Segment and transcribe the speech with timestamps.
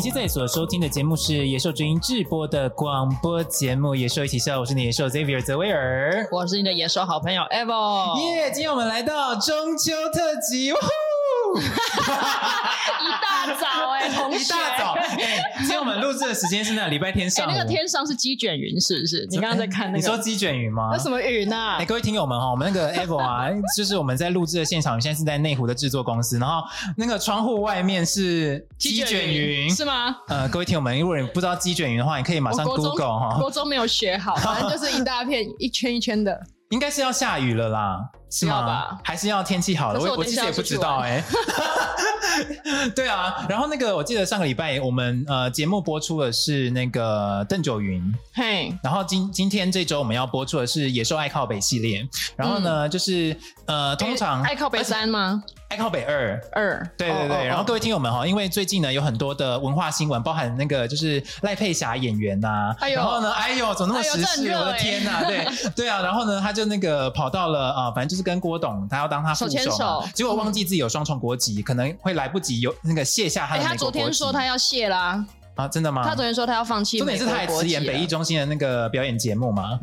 [0.00, 8.18] 你现在所收听的节目是野兽之音制播的广播节目《野兽一起笑》，我是你的野兽 Xavier 泽威尔，我是你的野兽好朋友 Evo。
[8.32, 10.72] 耶今天我们来到中秋特辑。
[10.72, 10.78] 哇
[11.60, 14.96] 一大早 哎、欸，同学，一大早
[15.58, 17.54] 今天我们录制的时间是那礼拜天上午、欸。
[17.54, 19.26] 那个天上是鸡卷云，是不是？
[19.30, 19.98] 你刚刚在看那个？
[19.98, 20.90] 你说鸡卷云吗？
[20.92, 21.74] 那什么云呢、啊？
[21.76, 26.62] 哎、欸，各位听友们哈，我们那个 Evo 啊， 就是我们在录制的现场，现在是在内湖的制作公司，然后
[26.96, 30.16] 那个窗户外面是鸡卷云，是吗？
[30.28, 33.38] 呃，各位听友们，如果你不知道鸡卷云的话，你可以马上 Google 哈。
[33.38, 36.40] 国中没有学好，反正就是一大片一圈一圈的。
[36.70, 37.98] 应该是要下雨了啦，
[38.30, 38.62] 是吗？
[38.62, 38.98] 吧？
[39.02, 39.98] 还是要天气好了？
[40.00, 41.24] 我我其实也不知道哎、欸。
[42.94, 48.00] 对啊，然后那个我记得上个礼拜我们呃节目播出的是那个邓九云，
[48.32, 55.42] 嘿，然后今今天这周我们要播出的是野兽爱靠北系列，然后呢、嗯、就是呃通常爱靠北三吗？
[55.68, 56.40] 爱靠北二。
[56.52, 64.50] 二，对对对，然后各位听友们哈，因为最近呢有很多的文化新闻，包含那个就是赖佩霞演员呐，然后呢，哎呦，怎么那么时事？
[64.52, 73.62] 我的天呐，对对啊，然后呢，他就那个跑到了啊，反正就是跟郭董，他要当他副手，结果忘记自己有双重国籍，可能会来不及有那个卸下他的。
[73.62, 75.24] 他昨天说他要卸啦，
[75.56, 76.02] 啊，真的吗？
[76.04, 76.98] 他昨天说他要放弃。
[76.98, 79.80] 重点是他还辞演北艺中心的那个表演节目吗？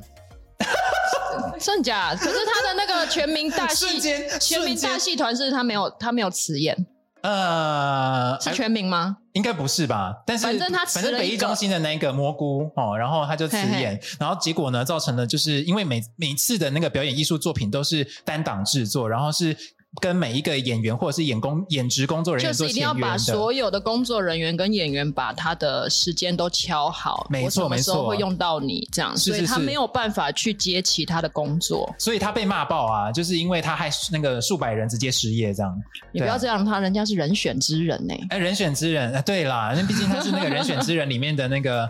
[1.59, 2.15] 真假？
[2.15, 3.99] 可是他的那个全民大戏，
[4.39, 6.85] 全民大戏团是他没有，他没有辞演。
[7.29, 9.17] 呃，是全名吗？
[9.33, 10.23] 应该不是吧？
[10.25, 19.57] 但是反正他反正北艺中心的那个蘑菇哦，然后他就辞演，嘿嘿然后结果呢，造成了就是因为每每次的那个表演艺术作品都是单档制作，然后是。
[19.99, 35.75] 跟每一个演员或者是演工演职工作人员做，就是一定要把所有的工作人员跟演员把他的时间都敲好，没错没错，会用到你这样，所以他没有办法去接其他的工作，所以他被骂爆啊，就是因为他害那个数百人直接失业这样。
[36.11, 38.27] 你不要这样，他人家是人选之人呢、欸。
[38.29, 41.89] 哎，人选之人，对啦，那毕竟他是那个人选之人里面的那个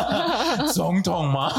[0.72, 1.52] 总统嘛？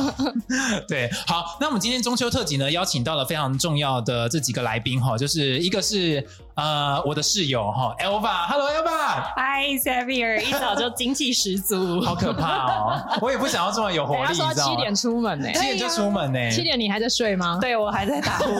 [0.88, 5.66] 对，好，那我们今天中秋特辑呢，邀请到了非常重要的这几个来宾哈，就是。
[5.67, 13.03] 一个是呃我的室友哈，Elva，Hello Elva，Hi Xavier，一早就精气十足， 好可怕哦！
[13.22, 17.57] 我也不想要这么有活力， 他说七点出门呢，七点就出门呢，七点你还在睡吗？
[17.59, 18.45] 对，我还在打呼。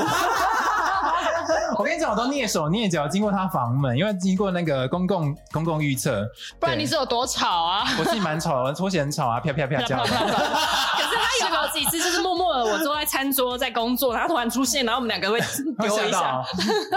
[1.78, 6.28] 我跟你讲，我都蹑手蹑脚经过他房门，因为经过那个公共公共预测，
[6.60, 7.86] 不然你是有多吵啊？
[8.00, 9.98] 我自己蛮吵的，拖鞋很吵啊，啪啪啪叫。
[10.04, 15.40] 可是他有好几次就是默默的，我坐在餐桌在工作，他突然出现，然后我们两个会
[15.80, 16.44] 丢一下。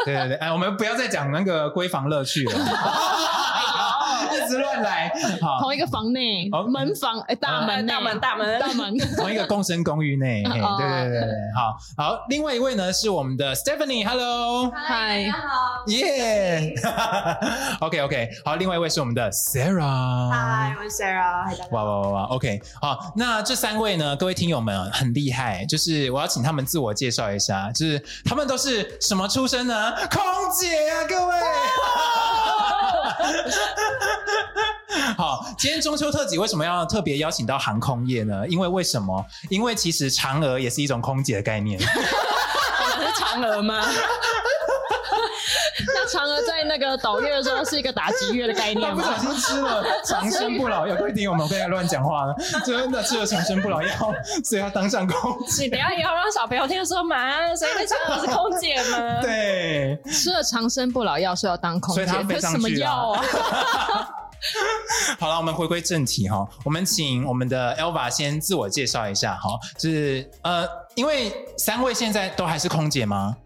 [0.05, 2.53] 对对对，哎，我们不要再讲那个闺房乐趣了。
[4.59, 11.77] 乱来， 好，同一个房内，门房，哎，大门，大门，大门，大门，同一个共生公寓内， 对对对对，好。
[11.97, 12.27] 好。
[12.29, 16.75] 另外一位呢是我们的 Stephanie，Hello，嗨，大家好，耶，
[17.81, 29.93] OK OK，好，另外一位是我们的 Sarah，嗨，我是 Sarah，嗨，大家好，哇哇哇哇，OK，好，那这三位呢，各位听友们很厉害，就是我要请他们自我介绍一下，就是他们都是什么出身呢？
[30.11, 30.23] 空
[30.59, 31.35] 姐啊，各位。
[35.17, 38.47] 好，今天中秋特辑为什么要特别邀请到航空业呢？
[38.49, 39.25] 因为为什么？
[39.49, 41.79] 因为其实嫦娥也是一种空姐的概念。
[41.83, 43.85] 我们是嫦娥吗？
[45.95, 49.03] 那嫦娥在那个斗月的时候是一个打击月的概念吗？
[49.03, 52.35] 不小心吃了长生不老药，各位听友们不要乱讲话了。
[52.65, 53.91] 真的吃了长生不老药，
[54.45, 55.65] 所以要当上空姐。
[55.65, 59.21] 你等下以后让小朋友听说嘛，所以那嫦娥是空姐吗？
[59.23, 62.63] 对， 吃了长生不老药是要当空姐，所以他飞上去了。
[62.63, 63.25] 什么药啊？
[65.19, 73.37] 好了，我们回归正题哈，我们请我们的 Elva 先自我介绍一下哈，就是呃，因为三位现在都还是空姐吗？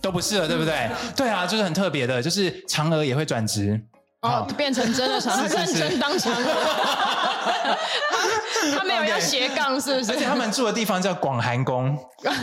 [0.00, 0.88] 都不是，了，对不对？
[1.16, 3.80] 对啊，就是很特别的，就是嫦娥也会转职。
[4.22, 7.33] 哦，变成真的嫦娥，认真当嫦娥。
[8.76, 10.12] 他没有要斜杠，是不是？
[10.12, 11.96] 而且他们住的地方叫广寒宫。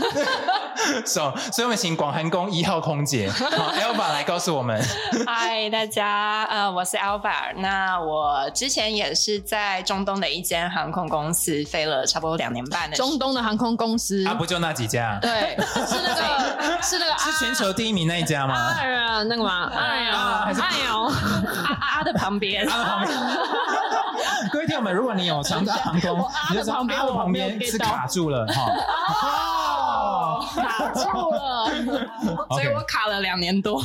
[1.06, 4.84] So, 所以我们请广寒宫一号空姐好 Elva 来告诉我们。
[5.28, 7.54] 嗨，大家，呃，我是 Elva。
[7.58, 12.96] 那我之前也是在中东的一间航空公司飞了差不多两年半的。
[12.98, 15.20] 中东的航空公司啊，不就那几家？
[15.22, 15.56] 对，
[15.86, 18.74] 是那个，是那个，是全球第一名那一家吗？
[18.76, 19.72] 哎呀，那个吗？
[19.76, 21.12] 哎呀，还是哎呦。
[21.80, 23.18] 阿的旁边，阿的旁边。
[24.52, 28.72] 各位听友们，如果你有长荣航空，你就从阿的旁边是卡住了哈，
[30.56, 31.66] 卡住了，
[32.50, 33.82] 所以我卡了两年多。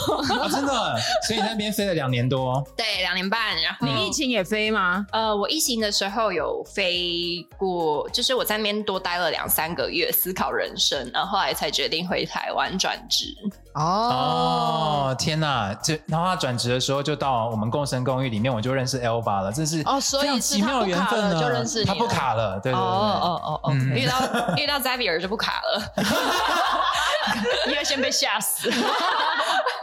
[0.51, 0.97] 真的，
[1.27, 2.63] 所以你那边飞了两年多？
[2.77, 3.61] 对，两年半。
[3.63, 5.07] 然后你疫情也飞吗？
[5.13, 13.27] 呃，我疫情的时候有飞过，就是我在那边多待了两三个月，思考人生，然后后来才决定回台湾转职。
[13.75, 15.75] 哦哦，天哪！
[15.83, 19.53] 这然后他转职的时候就到我们共生公寓里面，我就认识 Elva 了。
[19.53, 24.19] 这是哦，所以奇妙的缘分呢，就认识你，他不卡了，对对对，哦哦哦哦， 遇到
[24.57, 25.93] 遇到 Xavier 就不卡了，
[27.67, 28.71] 因为先被吓死。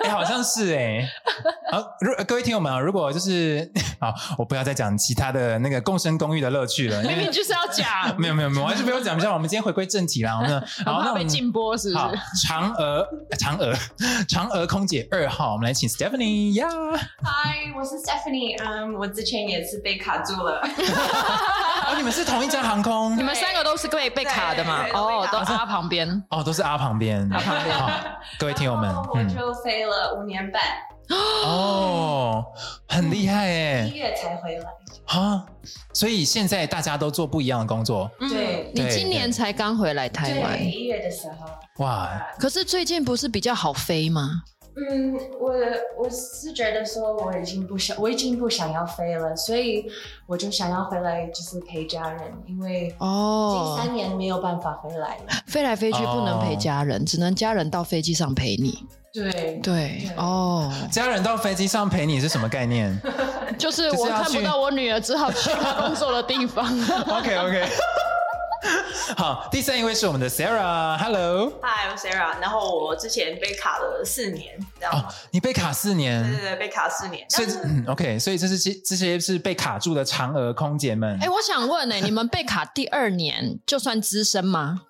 [0.03, 1.07] 哎，好像是哎。
[1.71, 3.71] 好，如各位听友们啊，如果就是
[4.03, 7.01] 好，我不要再讲其他的那个共生公寓的乐趣了。
[7.03, 9.17] 明明就是要讲，没有没有没有，还是不用讲。
[9.17, 12.05] 像我们今天回归正题啦，我们 好，那被禁播是不是？
[12.45, 13.07] 嫦娥，
[13.38, 13.73] 嫦娥，
[14.27, 16.67] 嫦娥空姐二号，我们来请 Stephanie 呀。
[16.67, 20.59] Hi，我是 Stephanie，嗯，我之前也是被卡住了。
[21.88, 23.17] 哦，你们是同一家航空？
[23.17, 24.85] 你们三个都是被被卡的嘛？
[24.94, 26.23] 哦，都是阿旁边。
[26.29, 27.25] 哦，都是阿旁边。
[27.31, 27.77] 阿旁边。
[28.38, 30.61] 各位听友们，我就飞了五年半。
[31.09, 32.45] 哦，
[32.88, 33.91] 很厉害哎！
[33.94, 34.65] 一月才回来
[35.05, 35.45] 啊，
[35.94, 38.09] 所以现在大家都做不一样的工作。
[38.19, 41.83] 对，你今年才刚回来台湾，一月的时候。
[41.83, 42.25] 哇！
[42.39, 44.44] 可是最近不是比较好飞吗？
[44.75, 45.53] 嗯，我
[45.97, 49.85] 我是觉得说我已经不想，我已经不想要飞了，所以
[50.25, 58.83] 我就想要回来，就是陪家人，因为哦，近三年没有办法回来了，飞来飞去不能陪家人，只能家人到飞机上陪你。
[59.13, 62.99] 对对哦，家人到飞机上陪你是什么概念？
[63.59, 66.65] 就是我看不到我女儿，只好去她工作的地方。
[67.07, 67.67] OK OK。
[69.18, 71.50] 好，第三一位是我们的 Sarah，Hello。
[71.62, 72.39] Hi，我 Sarah。
[72.39, 74.94] 然后我之前被卡了四年，这样。
[74.94, 76.24] 哦，你被卡四年？
[76.24, 77.30] 对对对，被卡四年。
[77.30, 81.18] 所以，嗯，OK，所以这是这这些是被卡住的嫦娥空姐们。
[81.21, 84.81] 哎，我想问呢， 你们被卡第二年就算资深吗？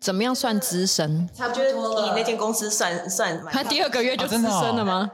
[0.00, 1.28] 怎么样算资深？
[1.34, 3.44] 差不多以那间公司算算。
[3.50, 5.10] 他第二个月就资深了吗？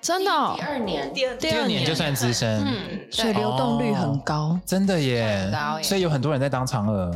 [0.00, 7.14] 真的，第二年，第二第二年就算资深，嗯，所以流动率很高，真的耶，所以有很多人在当嫦娥。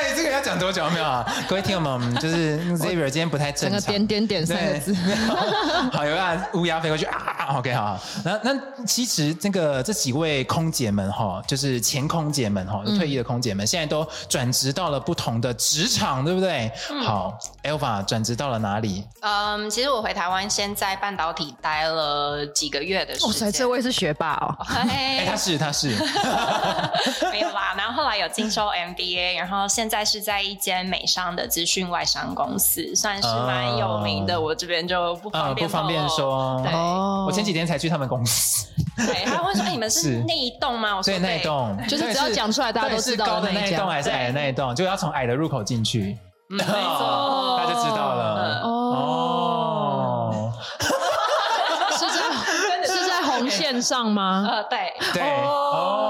[0.00, 1.26] 对，这个要讲多久没有啊？
[1.46, 4.94] 各位听友们，就是 Xavier 今天不太正常，个点点点三个字，
[5.92, 16.72] 好，有啊，乌鸦飞过去啊，OK，好，那那其实这个这几位空姐们哈，就是前空姐们哈，退役的空姐们，现在都转职到了不同的职场，对不对？
[17.04, 19.04] 好，Alpha 转职到了哪里？
[19.20, 23.28] 嗯，其实我回台湾先在半导体待了几个月的时间。
[23.28, 24.56] 哇塞，这位是学霸哦，
[24.88, 25.88] 哎，他是他是，
[27.30, 34.40] 没有啦，然后后来有进修 MBA，然后现在是在一间美商的资讯外商公司，算是蛮有名的。
[34.40, 36.62] 我这边就不方便不方便说。
[36.64, 36.72] 对，
[37.26, 38.68] 我前几天才去他们公司。
[38.96, 46.16] 对，他会说：“哎，你们是那一栋吗？”我说：“对，那一栋，就是只要讲出来，大家都知道高的那一栋还是矮的那一栋，就要从矮的入口进去。”
[46.48, 46.72] 没错，
[47.58, 48.60] 大家就知道了。
[48.64, 50.52] 哦，
[51.96, 52.20] 是在
[52.86, 54.46] 是在红线上吗？
[54.50, 56.09] 呃，对对哦，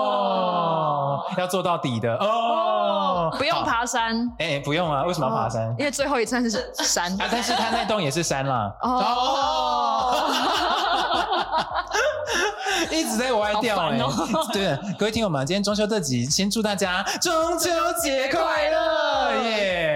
[1.41, 4.31] 要做到底的哦，不用爬山。
[4.39, 5.75] 哎，不用啊，为什么要爬山？
[5.79, 6.51] 因为最后一站是
[6.85, 8.73] 山啊，但是它那栋也是山啦。
[8.83, 10.31] 哦，
[12.91, 13.99] 一直在歪掉哎。
[14.53, 17.71] 对，各位听友们，今天中秋特辑，先祝大家中秋
[18.01, 19.90] 节快乐耶！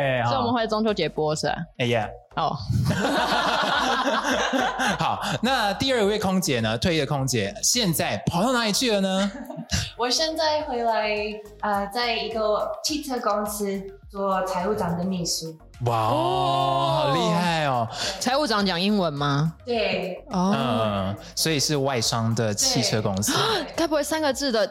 [0.55, 1.55] 会中秋节播是吧？
[1.79, 2.57] 哎呀，哦，
[4.99, 6.77] 好，那第二位空姐呢？
[6.79, 9.33] 退役的空姐现在跑到哪里去了呢？
[9.99, 11.15] 我现在回来，
[11.61, 13.81] 呃，在一个汽车公司
[14.11, 15.57] 做财务长的秘书。
[15.87, 17.87] 哇哦，好厉害哦！
[18.21, 19.53] 财务长讲英文吗？
[19.67, 23.33] 对，哦，嗯，所以是外商的汽车公司，
[23.77, 24.71] 该不会三个字的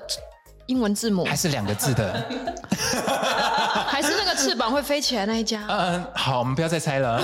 [0.68, 1.26] 英文字母？
[1.26, 2.24] 还是两个字的？
[4.44, 5.66] 翅膀会飞起来那一家？
[5.70, 7.22] 嗯，好，我们不要再猜了。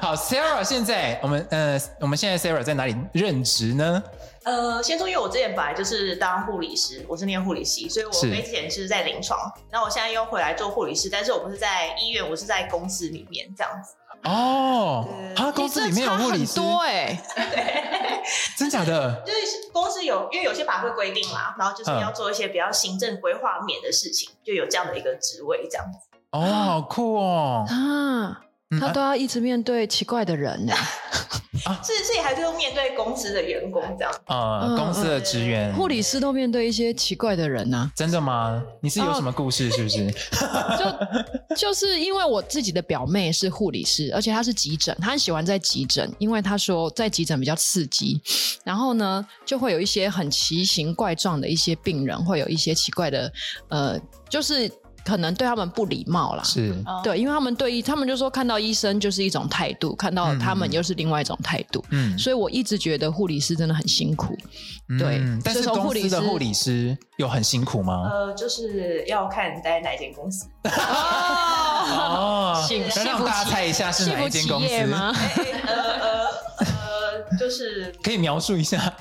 [0.00, 4.02] 好，Sarah，现在我们呃，我们现在 Sarah 在哪里任职呢？
[4.44, 9.38] 呃，先说，因为我之前本来就是当护理师，我是念护理系，所以我飞之前是在临床。
[9.70, 13.94] 那我现在又回来做护理师，但是我不是在医院，我是在公司里面这样子。
[14.24, 18.22] 哦，他公司里面有护理师多哎，对，
[18.56, 19.22] 真假的？
[19.26, 25.98] 就是公司有，因为有些法规规定啦，然后就是要做一些比较行政规划面的事情，就有这样的一个职位这样子。
[26.30, 27.66] 哦，好酷哦！
[27.68, 28.40] 啊。
[28.80, 30.74] 他都要一直面对奇怪的人呢，
[31.82, 34.12] 是是，还是要面对公司的员工这样？
[34.26, 37.90] 呃，公司的职员，护理师都面对一些奇怪的人呢？
[37.94, 38.62] 真的吗？
[38.80, 40.10] 你是有什么故事 是不是？
[40.78, 48.20] 就就是因为我自己的表妹是护理师，而且她是急诊，她很喜欢在急诊，因为她说在急诊比较刺激，
[48.64, 53.32] 然后呢就会有一些很奇形怪状的一些病人，会有一些奇怪的
[53.68, 54.70] 呃，就是。
[55.04, 61.84] 可能对他们不礼貌啦，是对，因为他们对医，他们就说看到医生就是一种态度，看到他们又是另外一种态度。
[61.90, 64.34] 嗯，所以我一直觉得护理师真的很辛苦。
[64.98, 68.08] 对，但是公司的护理师有很辛苦吗？
[68.10, 70.46] 呃，就是要看你在哪一间公司。
[70.64, 75.12] 哦，能让大家猜一下是哪一间公司吗？
[75.66, 76.24] 呃呃
[76.58, 78.94] 呃，就是可以描述一下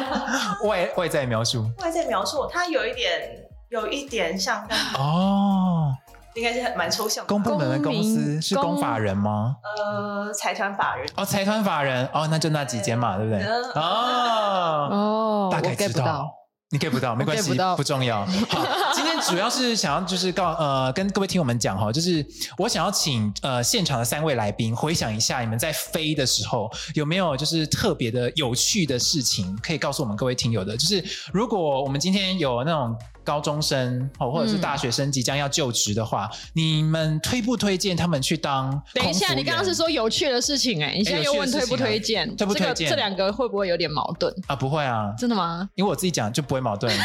[0.64, 3.45] 外外在描述，外在描述，它有一点。
[3.68, 4.64] 有一点像
[4.96, 5.92] 哦，
[6.34, 7.28] 应该是蛮抽象的。
[7.28, 9.56] 公部门的公司是公法人吗？
[9.62, 11.06] 呃，财团法人。
[11.16, 13.42] 哦，财团法人哦，那就那几间嘛，对不对？
[13.74, 16.30] 哦哦，大概知道。
[16.70, 18.26] 你 get 不到，没关系，不重要。
[18.50, 22.26] 好，今天主要是想要就是告呃跟各位听友们讲哈，就是
[22.58, 30.76] 我想要请呃现场的三位来宾回想一下，你们在飞的时候有没有就是特别的有趣的事情可以告诉我们各位听友的？
[30.76, 38.70] 就是如果我们今天有那种高中生哦或者是大学生即将要就职的话，嗯、你们推不推荐他们去当？
[38.92, 42.26] 等一下，你刚刚是说有趣的事情哎、欸，你现在又问推不推荐？
[42.36, 42.74] 推不推荐？
[42.74, 44.56] 这个这两个会不会有点矛盾啊？
[44.56, 45.68] 不会啊，真的吗？
[45.76, 46.92] 因为我自己讲就不会矛盾。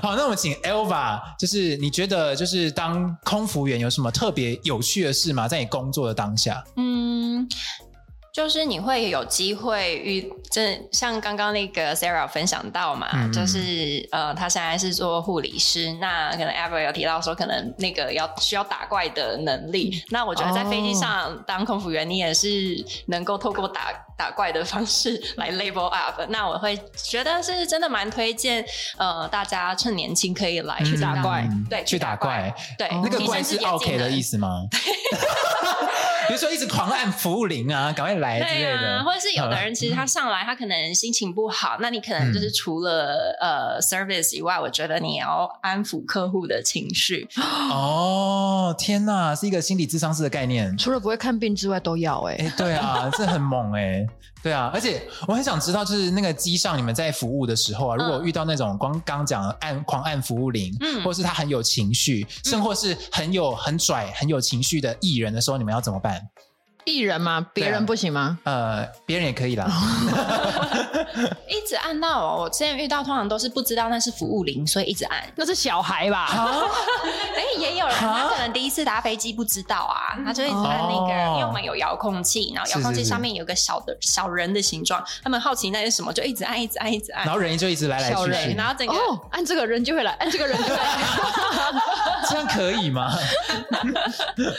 [0.00, 5.46] 好，那我们请 Elva，就是你觉得就是当空服员有什么特别有趣的事吗？
[5.46, 7.48] 在你工作的当下，嗯。
[8.30, 20.04] 就是你会有机会遇，这像刚刚那个 Sarah 分享到嘛，嗯、就是呃，他现在是做护理师，那可能 Ever 有提到说，可能那个要需要打怪的能力。
[20.10, 22.48] 那我觉得在飞机上当空服员，你也是
[23.06, 26.20] 能够透过打打怪的方式 来 level up。
[26.28, 28.64] 那我会觉得是真的蛮推荐，
[28.96, 34.66] 呃，大家趁年轻可以来去打怪，嗯、对，去打怪，对，哦、那个怪是 OK 的意思吗？
[36.26, 38.76] 比如说一直狂按服务铃啊，赶快来之类的。
[38.78, 47.26] 对啊，或者是有的人其实他上来，他可能心情不好，嗯、那你可能就是除了呃 service 以外，我觉得你要安抚客户的情绪。
[47.70, 50.76] 哦，天哪，是一个心理智商式的概念。
[50.76, 54.07] 除了不会看病之外，都要哎、对啊，这很猛哎、欸。
[54.42, 66.20] 对啊，而且我很想知道，就是那个机上你们在服务的时候啊，如果遇到那种光刚讲按狂按服务铃，嗯，或是他很有情绪，甚或是很有很拽、很有情绪的艺人的时候，你们要怎么办？
[66.88, 67.46] 艺人吗？
[67.52, 68.38] 别人不行吗？
[68.44, 69.66] 啊、呃，别人也可以啦。
[71.46, 75.22] 一直按到哦，我之前遇到通常都是不知道那是服务铃，所以一直按。
[75.36, 76.26] 那是小孩吧？
[77.36, 90.82] 哎，也有人他可能第一次搭飞机不知道啊，他就一直按那个，哦、因为我们有遥控器，然后遥控器上面有个小的小人的形状，他们好奇那是什么，就一直按，一直按，一直按，然后人就一直来来去去，然后整个、哦、按这个人就会来，按这个人就会来，
[92.30, 93.12] 这样可以吗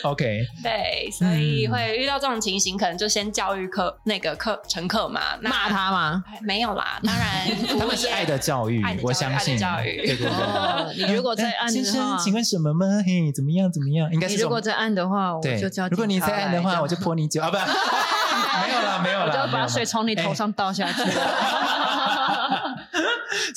[0.03, 2.18] ？OK，对，所以会遇到。
[2.19, 6.23] 这种情形可能就先教育客那个客乘客嘛，骂他吗？
[6.41, 7.47] 没有啦，当然
[7.79, 10.05] 他们是爱的教育，我相信教育。
[10.05, 12.85] 对对对，你如果在按的话，先生，请问什么吗？
[13.05, 13.71] 嘿，怎么样？
[13.71, 14.11] 怎么样？
[14.11, 15.87] 应该是如果在按的话，我就叫。
[15.87, 17.49] 如果你在按的话，我就泼你酒啊！
[17.49, 17.57] 不，
[18.67, 21.01] 没有了，没有了，我就把水从你头上倒下去。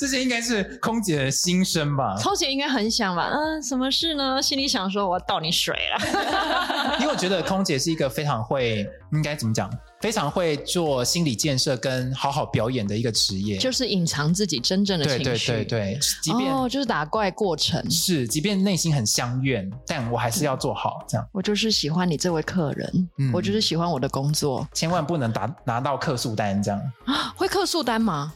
[0.03, 2.19] 这些应该是空姐的心声吧？
[2.21, 3.29] 空姐应该很想吧？
[3.31, 4.41] 嗯，什么事呢？
[4.41, 6.97] 心里想说我要倒你水了。
[6.99, 9.71] 因为我觉得空姐是一个非常会，应该怎么讲？
[10.01, 15.23] 非常会做心理建设跟好好表演的一个职业，就是隐藏自己真正的情绪。
[15.23, 21.25] 对对对对，即便哦，就是打怪过程是，即便内心很相怨，但我还是要做好这样。
[21.31, 26.81] 我就是喜欢你这位客人，嗯，我就是喜欢我的工作，千万不能拿拿到客诉单这样。
[27.37, 28.33] 会客诉单吗？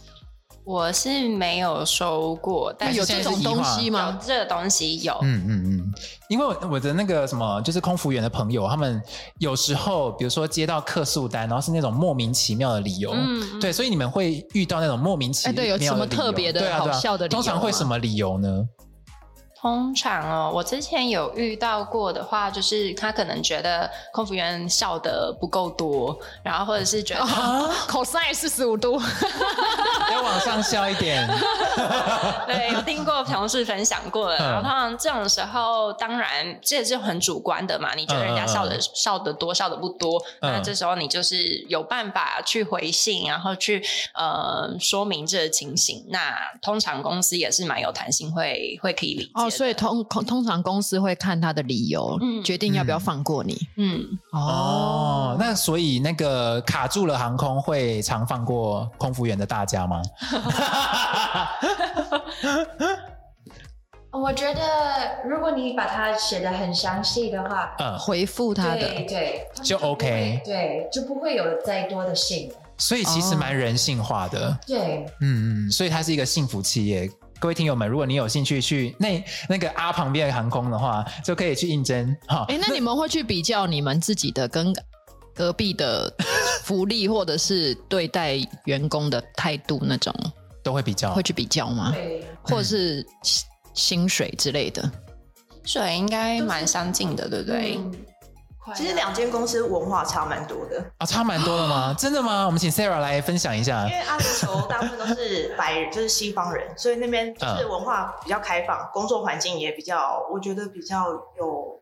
[0.68, 4.12] 我是没有收过，但有这种东西吗？
[4.12, 5.94] 有这个东西有，嗯嗯嗯，
[6.28, 9.02] 因为我的那个什么，就是空服员的朋友，他们
[9.40, 17.42] 有时候，比如说接到客诉单，然后是那种莫名其妙的理由，嗯，对，所以你们会遇到那种莫名其妙的理由，对，有什么特别的好笑的理由？
[17.42, 18.68] 通常会什么理由呢？
[19.68, 27.22] 通常哦，我之前有遇到过的话，就是他可能觉得空服员笑的不够多，然后或者是觉得
[27.90, 28.94] cos 四十五度，
[30.14, 31.28] 要往上笑一点。
[32.48, 34.38] 对，有听过同事分享过的。
[34.38, 43.84] 然后通常这种时候，当然这也是很主观的嘛，你觉得人家笑得笑的多，笑的不多，那这时候你就是有办法去回信，然后去
[44.14, 46.06] 呃说明这个情形。
[46.08, 49.57] 那通常公司也是蛮有弹性，会会可以理解。
[49.58, 53.58] 所以通通常公司会看他的理由，嗯、决定要不要放过你。
[53.78, 60.02] 嗯，哦，哦，那所以那个卡住了航空会常放过空服员的大家吗？
[64.12, 64.62] 我觉得
[65.26, 72.52] 如果你把它写的很详细的话，嗯，回复他的，对对，就 OK，对，就不会有再多的信。
[72.80, 77.10] 所以其实蛮人性化的，哦、对，嗯嗯，所以它是一个幸福企业。
[77.40, 82.46] 各位听友们，如果你有兴趣去那那个阿旁边的航空的话，就可以去应征哈。
[82.50, 84.74] 哎、欸，那你们会去比较你们自己的跟
[85.36, 86.12] 隔壁的
[86.64, 90.12] 福利，或者是对待员工的态度那种，
[90.64, 91.92] 都会比较，会去比较吗？
[91.94, 93.06] 对，或者是
[93.76, 94.92] 薪水之类的，
[95.64, 97.78] 水应该蛮相近的，对不对？
[97.78, 97.92] 嗯
[98.76, 101.94] 其实两间公司文化差蛮多的啊，差蛮多的吗？
[101.98, 102.46] 真的吗？
[102.46, 103.86] 我们请 Sarah 来分享一下。
[103.86, 111.82] 因为阿联酋大部分都是白人，就是西方人，所以那边就是文化比较开放，嗯、工作环境也比较，我觉得比较有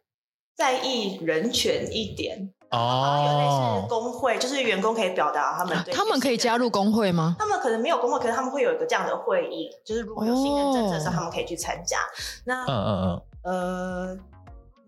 [0.56, 2.52] 在意人权一点。
[2.72, 5.94] 哦，有类似工会，就是员工可以表达他们对。
[5.94, 7.36] 他们可以加入工会吗？
[7.40, 11.98] 他们可能没有工会，可是他们会有一个这样的会议，就是如果有新的政策的时候，他们可以去参加。
[11.98, 12.10] 哦、
[12.46, 14.18] 那嗯嗯嗯呃。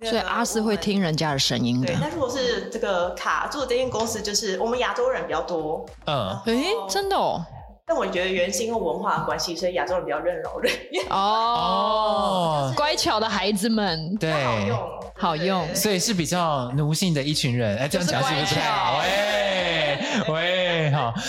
[0.04, 1.88] 所以阿四会听人家的声音的。
[1.88, 5.86] 对，那如果是这个卡住的这间公司，就是我们亚洲人比较多。
[6.06, 7.44] 嗯，诶，真的哦。
[7.86, 11.06] 但我觉得原因为文化的关系，所以亚洲人比较任劳任怨。
[11.10, 14.80] 哦，乖巧的孩子们，对，好用，
[15.16, 17.78] 好用，所以是比较奴性的一群人。
[17.78, 19.00] 哎，这样讲是不是不太好？
[19.00, 20.57] 喂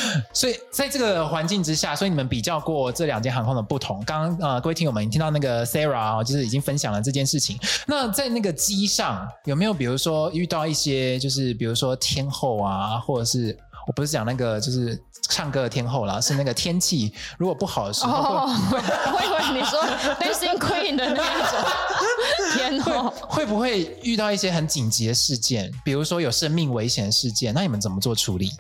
[0.33, 4.03] 所以在这个环境之下，所以你们比较过这两间航空的不同。
[4.05, 7.59] 刚刚呃，各位听友们，你听到那个 Sarah 就是已经分享了这件事情。
[7.87, 13.57] 那在那个机上有没有，比如说遇到一些，就是比如说天后啊，或者是？
[13.87, 18.19] 我不是讲那个，就是唱歌的天后啦，是那个天气如果不好的时候。
[18.19, 19.81] 哦，我以为你说
[20.21, 21.59] Dancing Queen 的那种
[22.53, 28.53] 天后，会不会遇到一些很紧急的事件，比如说有生命危险的事件，那你们怎么做处理？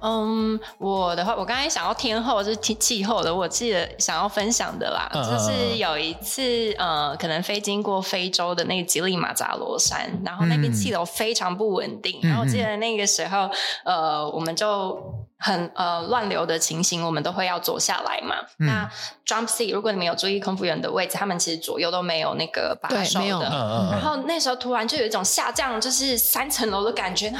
[0.00, 13.50] 嗯，我的话，我刚才想要天后是气气候的，我记得想要分享的啦，嗯、就是有一次，呃，可能飞经过非洲的那个吉利马扎罗山，然后那边气流非常不稳定，嗯、然后我记得那个时候，
[13.84, 15.29] 呃，我们就。
[15.40, 18.36] 很呃乱流的情形，我们都会要坐下来嘛。
[18.58, 18.90] 嗯、那
[19.26, 23.40] jump seat，如果你们有注意空服员的位置，他们其实左右都没有那个把手的。
[23.40, 27.30] 的然后那时候突然就有一种下降，就是三层楼的感觉。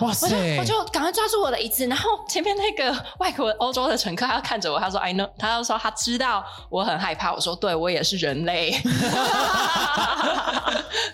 [0.00, 0.58] 哇塞！
[0.58, 7.32] 我就我就赶快抓住我的椅子，然后前面那个外国欧洲的乘客，他要看着我，他说 I know，他就说他知道我很害怕。
[7.32, 8.76] 我说对，我也是人类。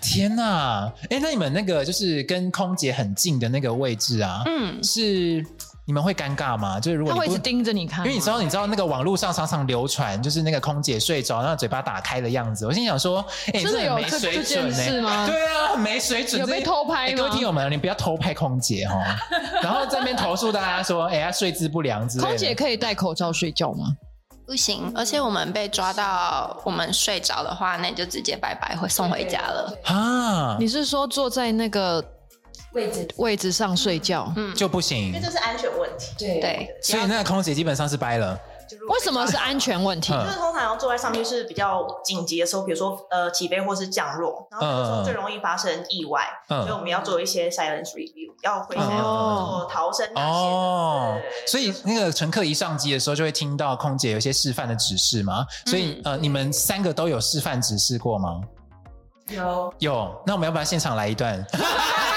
[0.01, 0.91] 天哪！
[1.09, 5.45] 哎，那你们那个就是跟空姐很近的那个位置啊，嗯，是。
[5.87, 6.77] 你们会尴尬吗？
[6.81, 12.65] 就是如果你他会一直盯着你看，因为你知道，你知道那个网络上常常流传，就是那个空姐睡着，然后嘴巴打开的样子。
[12.65, 15.01] 我心想说，哎、欸，真的有没水准呢？
[15.01, 16.41] 吗对啊，没水准。
[16.41, 17.17] 有被偷拍吗？
[17.17, 19.01] 各位听友们，你不要偷拍空姐哦。
[19.63, 22.27] 然后在那边投诉大家说，哎、欸，她睡姿不良之类的。
[22.27, 23.95] 空姐可以戴口罩睡觉吗？
[24.45, 29.73] 不行，而且我们被抓到我们睡着的话，那你就直接拜拜，会送回家了。
[29.85, 30.57] 啊？
[30.59, 32.03] 你是说坐在那个？
[32.73, 33.07] 位置。
[33.17, 36.13] 位置上睡觉，嗯，就不行，因为这是安全问题。
[36.17, 36.39] 对。
[36.39, 38.39] 对，所以那个空姐基本上是掰了。
[38.89, 40.11] 为什么是安全问题？
[40.11, 58.41] 就是通常要坐在上面是比较紧急的时候，比如说呃起飞或是降落，然后这时候最容易发生意外，嗯、所以我们要做一些 silence review，要回来做逃生那些哦，所以那个乘客一上机的时候就会听到空姐有一些示范的指示嘛，所以、嗯、呃你们三个都有示范指示过吗？
[59.29, 59.73] 有。
[59.79, 61.41] 有，那我们要不要现场来一段？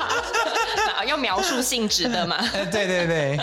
[1.21, 2.37] 描述性质的嘛？
[2.71, 3.39] 对对对，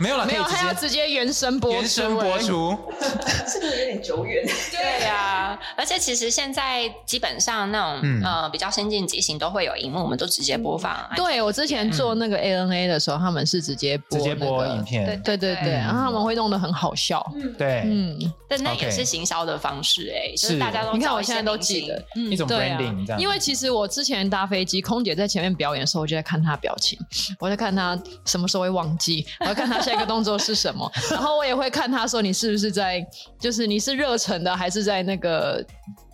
[0.00, 2.76] 没有了，没有，他要直接原声播出，原声播出，
[3.46, 4.44] 是不是有点久远。
[4.70, 10.96] 对呀，而且其实现在基本上那种呃比较先进机型都会有荧幕，我们都直接播放。
[11.16, 17.24] 对，我之前做那个 ANA 的时候，他们是直接直接播影片，对对对，然后他们会弄得很好笑。
[17.58, 20.60] 对，嗯，但那也是行销的方式哎，就是。
[20.60, 23.18] 大家都你看我现在都记得一种 branding 这样。
[23.20, 26.98] 因为其实我之前搭飞机，空姐在前面表演的时候，我就在看她表情。
[27.38, 33.04] 我在看他什么时候会忘记，我要看他下一个动作是什么， 然后我也会看他说，你是不是在，
[33.38, 35.64] 就是你是热忱的还是在那个。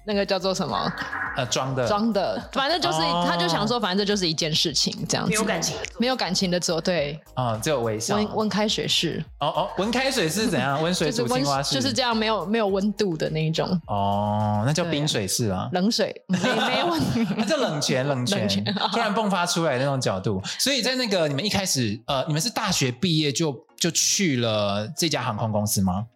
[0.07, 0.91] 那个叫做什么？
[1.37, 8.15] 呃，装的，装的，反正就是，他就想说，反正这就是一件事情，这样子，没有感情，没有感情的做，对，啊，只有微笑。
[8.17, 10.83] 温温开水式，哦哦，温开水是怎样？
[10.83, 13.69] 温水煮青蛙式，就是这样，没有没有温度的那一种。
[13.89, 20.41] 哦，那叫冰水式啊，冷水，没没温度，那叫冷泉，冷 泉，突然迸发出来的那种角度。
[20.59, 26.07] 所以在那个你们一开始，呃，你们是大学毕业就就去了这家航空公司吗？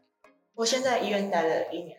[0.54, 1.98] 我现在医院待了一年。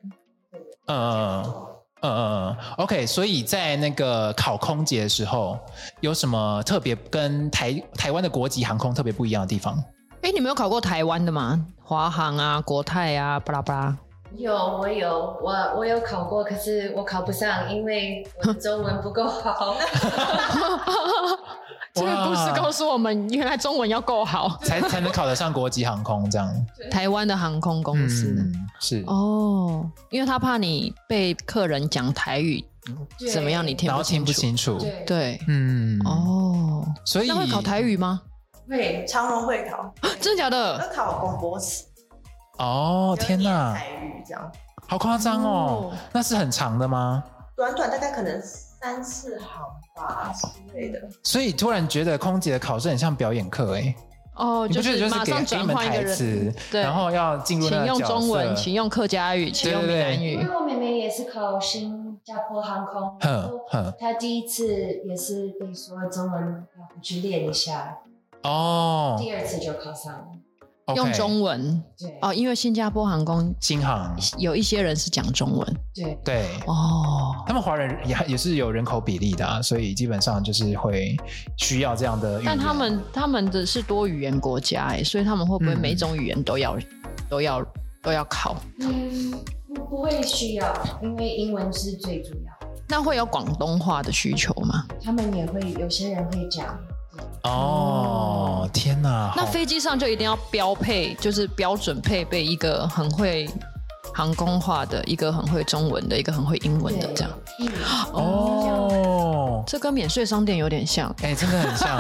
[0.88, 1.68] 嗯。
[2.02, 5.60] 嗯嗯嗯，OK，所以在那个考空姐的时候，
[6.00, 9.82] 有什么特别跟台台湾的国籍航空特别不一样的地方？
[10.24, 11.66] 哎、你没有考过台湾的吗？
[11.84, 13.98] 华航啊，国泰啊，巴拉巴拉。
[14.36, 19.76] 有，我有，我我有考过，可是我考不上，因为我中文不够好。
[21.94, 26.50] 这个故事告诉我们，原来中文要够好， 才才能考得上国际航空这样。
[26.90, 32.64] 台湾的航空公司、嗯、是哦，因为他怕你被客人讲台语
[33.32, 34.78] 怎么样，你听不听不清楚？
[34.80, 38.22] 对，对嗯，哦，所以那会考台语吗？
[38.70, 40.78] 会，长荣会考， 真的假的？
[40.80, 41.86] 要考广播词。
[42.62, 43.74] 哦，天哪！
[43.74, 44.52] 台语这样，
[44.88, 45.92] 好夸张哦！
[46.14, 47.24] 那是很长的吗？
[47.56, 48.42] 短短大概可能。
[48.82, 49.62] 三四行
[49.96, 53.96] 吧之类的，所以突然觉得空姐的考试很像表演课哎。
[54.34, 58.00] 哦，就是马上转换一个人，对，然后要进入那个角色。
[58.00, 60.34] 请用中文，请用客家语，请用闽南语。
[60.34, 63.16] 因为我妹妹也是考新加坡航空，
[64.00, 68.00] 她第一次也是被说中文要回去练一下，
[68.42, 70.26] 哦，第二次就考上了。
[70.96, 81.16] 用中文，对哦，因为新加坡航空新航有一些人是讲中文，对对哦，他们华人也也是有人口比例的啊，所以基本上就是会
[81.58, 82.46] 需要这样的语言。
[82.46, 86.84] 但他们他们的是多语言国家哎，所以他们会不会每种语言都要、嗯、
[87.30, 87.66] 都要
[88.02, 88.58] 都要考？
[88.80, 89.32] 嗯，
[89.90, 92.68] 不会需要，因为英文是最主要。
[92.90, 94.86] 那会有广东话的需求吗？
[95.02, 96.78] 他们也会，有些人会讲。
[97.44, 99.34] 哦，天哪！
[99.36, 103.50] 那飞机上就一定要标配，就是标准配备一个很会
[104.14, 107.32] 航空化的，一个很会中文的，一个很会英文的，这样。
[108.14, 112.00] 哦，这跟免税商店有点像，哎，真的很像，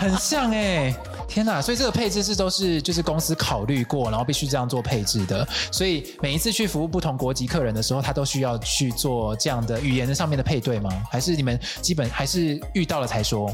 [0.00, 0.94] 很像哎！
[1.28, 1.60] 天哪！
[1.60, 5.46] 所以这个配置是都是就是公司考虑过，然后必须这样做配置的。
[5.70, 10.90] 所以每一次去服务不同国籍客人的时候，他都需要去做这样的语言的上面的配对吗？
[11.10, 13.50] 还是你们基本还是遇到了才说？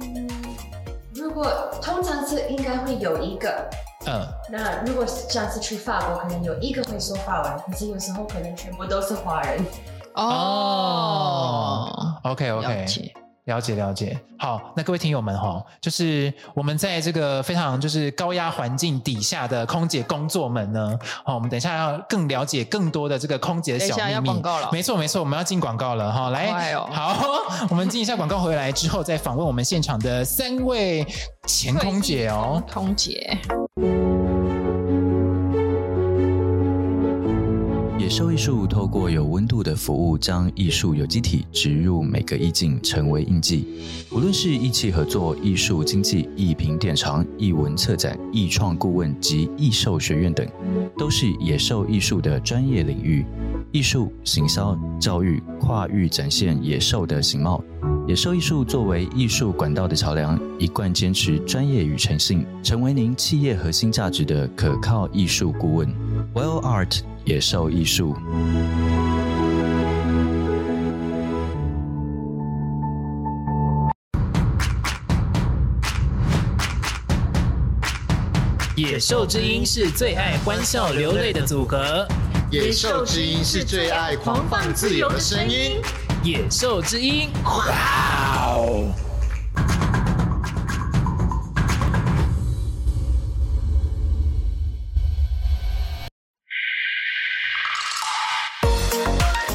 [0.00, 0.28] 嗯，
[1.14, 1.46] 如果
[1.82, 3.68] 通常是应该会有一个，
[4.06, 9.64] 嗯，那如果下次去法国，可能有一个会说法文，可是有时候可能全部都是华人。
[10.14, 11.86] 哦
[12.24, 12.86] ，OK OK。
[13.46, 24.26] 了解了解，好，那各位听友们哈，就是我们在这个非常就是高压环境底下的空姐工作们呢，好，我们等一下要更了解更多的这个空姐的小秘密。
[24.26, 27.16] 广告了，没错没错，我们要进广告了哈，来，哦、好，
[27.68, 31.04] 我们进一下广告回来之后再访问我们现场的三位
[31.48, 33.36] 前空姐哦，空姐。
[38.02, 43.64] 野兽艺术透过有温度的服务，将艺术有机体植入每个意境，成为印记。
[44.10, 50.44] 无论是艺企合作、艺术经济、艺品典藏、艺文策展、艺创顾问及艺兽学院等，
[50.98, 53.24] 都是野兽艺术的专业领域。
[53.70, 57.62] 艺术、行销、教育，跨域展现野兽的形貌。
[58.06, 65.88] 野兽艺术作为艺术管道的桥梁，一贯坚持专业与诚信，成为您企业核心价值的可靠艺术顾问。
[66.34, 67.00] Well Art。
[67.24, 68.16] 野兽艺术，
[78.74, 82.04] 野野兽之音是最爱欢笑流泪的组合，
[82.50, 85.80] 野兽之音是最爱狂放自由的声音，
[86.22, 88.94] 野兽之音，哇哦！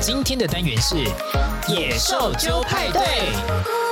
[0.01, 0.97] 今天的单元是
[1.69, 3.86] 野兽揪派对。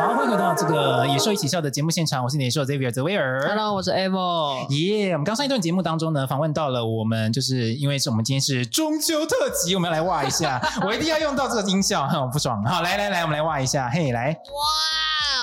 [0.00, 3.46] 好，欢迎回到这个野兽一起笑的节目现场，我是野兽 Xavier 泽威尔。
[3.46, 4.66] Hello，我是 Avo。
[4.70, 12.64] 耶，我们刚上一段节目当中呢，访问到了我们，就是因为是我们今天是中秋特辑，我们要来哇一下， 我一定要用到这个音效，很不爽。
[12.64, 14.34] 好，来来来，我们来哇一下，嘿，来，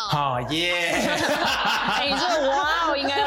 [0.09, 1.01] 哇，好耶，
[2.01, 3.26] 你这哇哦，应该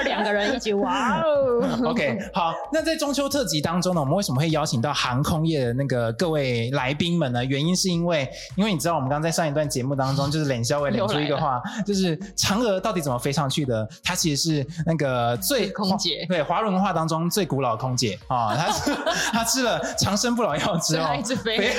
[0.74, 1.80] 哇哦。
[1.90, 7.44] OK，好，那在中秋特辑当中呢，我们为什么会邀请到航空业的那个各位来宾们呢？
[7.44, 13.88] 原因是因为，因为你知道我们刚刚在上一段节目当中，就是冷笑伟冷出一个话， 就是嫦娥到底怎么飞上去的？
[14.02, 18.94] 它其实是那个最 空姐，对，华人文化当中最古老的空姐啊，她是
[19.32, 21.72] 她吃了长生不老药之后一直飞，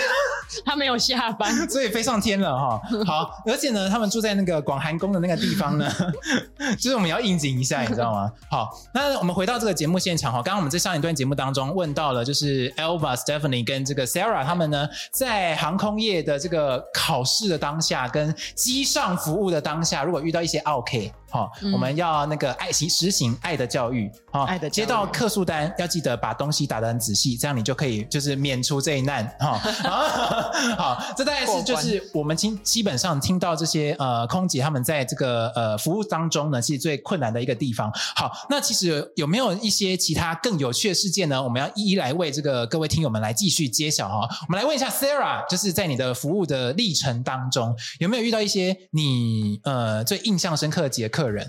[0.65, 2.82] 她没有下班，所以飞上天了哈。
[3.06, 5.89] 好，而且呢，他们住在那个广寒宫的那个地方呢，
[6.80, 8.32] 就是我们要应景一下，你知道吗？
[8.50, 21.12] 好，那我们回到这个节目现场哈，刚刚我们在上一段节目当中问到了，就是 Elva、Stephanie 跟这个 Sarah 他们呢，在航空业的这个考试的当下，跟机上服务的当下，如果遇到一些 OK。
[21.32, 29.58] 好，我们要那个爱行实行爱的教育，好，爱的接到客诉单要记得把东西打得很仔细，这样你就可以就是免除这一难，哈，
[30.78, 37.91] 好，这大概是就是我们听基本上听到这些呃空姐他们在这个呃服务当中呢，其实最困难的一个地方。
[38.15, 41.41] 好，那其实有没有一些其他更有趣的事件呢？
[41.41, 44.28] 我们要一一来为这个各位听友们来继续揭晓哈。
[44.48, 51.48] 我们来问一下 Sarah，就是在你的服务的历程当中，有没有遇到一些你呃最印象深刻的几个客人，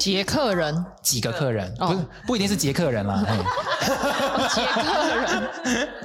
[0.00, 3.22] 捷客人，几个客人，不是不一定是捷客人啦。
[4.52, 5.48] 捷客人，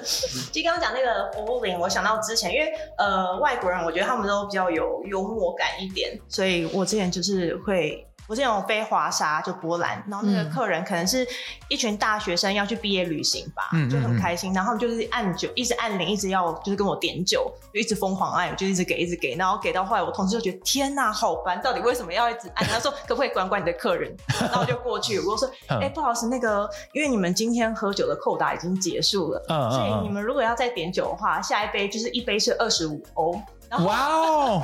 [0.03, 8.05] 其实刚刚讲那个服务铃，我想到之前，因为呃外国人，我觉得他们都比较有幽默感一点，所以我之前就是会。
[8.29, 11.27] 我是那种飞华沙，就波兰，然后那个客人可能是
[11.67, 22.63] 一群大学生要去毕业旅行吧，嗯、就很开心，然后就是按酒，一直按铃，一直要就是跟我点酒，就一直疯狂按，就一直给，一直给，然后给到后来，我同事就觉得天哪，好烦，到底为什么要一直按？
[22.67, 24.15] 他说可不可以管管你的客人？
[24.39, 33.41] 然后我就过去，我说哎、欸，不好意思，那个因为你们今天喝酒的扣打已经结束了，嗯、所以你们如果要再点酒的话，下一杯就是一杯是二十五欧。
[33.85, 34.63] 哇哦，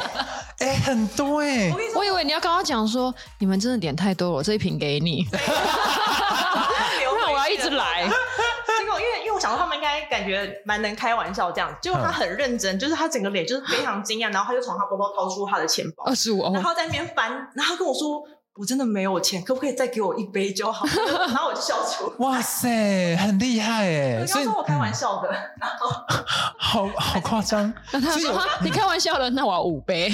[0.59, 1.71] 哎、欸，很多哎！
[1.95, 5.27] 我以为你要跟他讲说，你们真的点太多了，我这一瓶给你。
[5.31, 8.03] 那我要一直来。
[8.07, 18.23] 结果因为因为我想说他们应该感觉蛮能开玩笑这样，结果他很认真，就是他整个脸就是非常惊讶，然后他就从他包包掏出他的钱包，二十五欧，然后在那边翻，然后跟我说。
[18.57, 20.85] 我真的没有钱，可不可以再给我一杯就好？
[21.27, 22.15] 然后我就笑出来。
[22.19, 24.25] 哇塞，很厉害哎！
[24.25, 25.89] 所以说我开玩笑的，然后
[26.57, 27.71] 好好夸张。
[27.91, 30.09] 那 他说你开玩笑的，那我要五杯。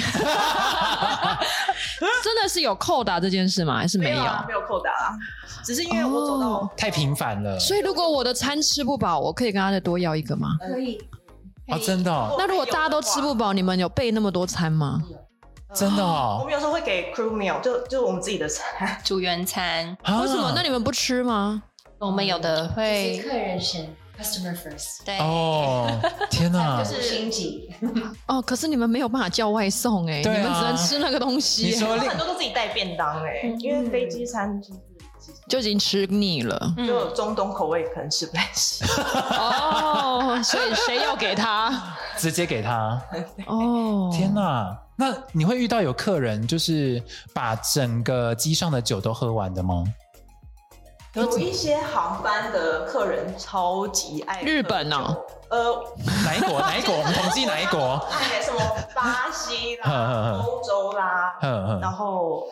[2.24, 3.76] 真的是有扣打这件事吗？
[3.78, 4.22] 还是没有？
[4.48, 5.14] 没有扣打啊，
[5.64, 7.56] 只是因为我走到太频繁了。
[7.60, 10.48] 所以如果我的餐吃不饱，我可以跟他再多要一个吗？
[10.60, 10.98] 可以。
[11.68, 12.10] 啊，真的？
[12.36, 15.00] 那如果大家都吃不饱，你们有备那么多餐吗？
[15.74, 19.96] 真的哦，我们有时候会给 crew meal，就就是我们自己的餐， 组员餐。
[20.20, 20.52] 为什么？
[20.54, 21.62] 那你们不吃吗？
[21.98, 23.84] 我们有的会客人先
[24.20, 25.04] ，customer first。
[25.04, 25.88] 对哦，
[26.30, 27.70] 天哪， 就是心急。
[28.26, 31.66] 哦，可是你们没有办法叫外送哎，你们只能吃那个东西。
[31.66, 34.80] 你说很多都自己带便当哎，因为飞机餐就是
[35.48, 38.84] 就已经吃腻了，就中东口味可能吃不来吃。
[39.38, 41.94] 哦，所以谁要给他？
[42.18, 43.00] 直接给他。
[43.46, 44.76] 哦，天哪。
[45.02, 47.02] 那你会遇到有客人就是
[47.34, 49.82] 把整个机上的酒都喝完的吗？
[51.14, 55.84] 有一些航班的客人超级爱日本呢、哦，呃，
[56.24, 56.60] 哪一国？
[56.60, 56.94] 哪一国？
[56.96, 58.00] 我们统计哪一国？
[58.40, 58.60] 什么
[58.94, 61.36] 巴西啦， 欧洲啦，
[61.80, 62.46] 然后。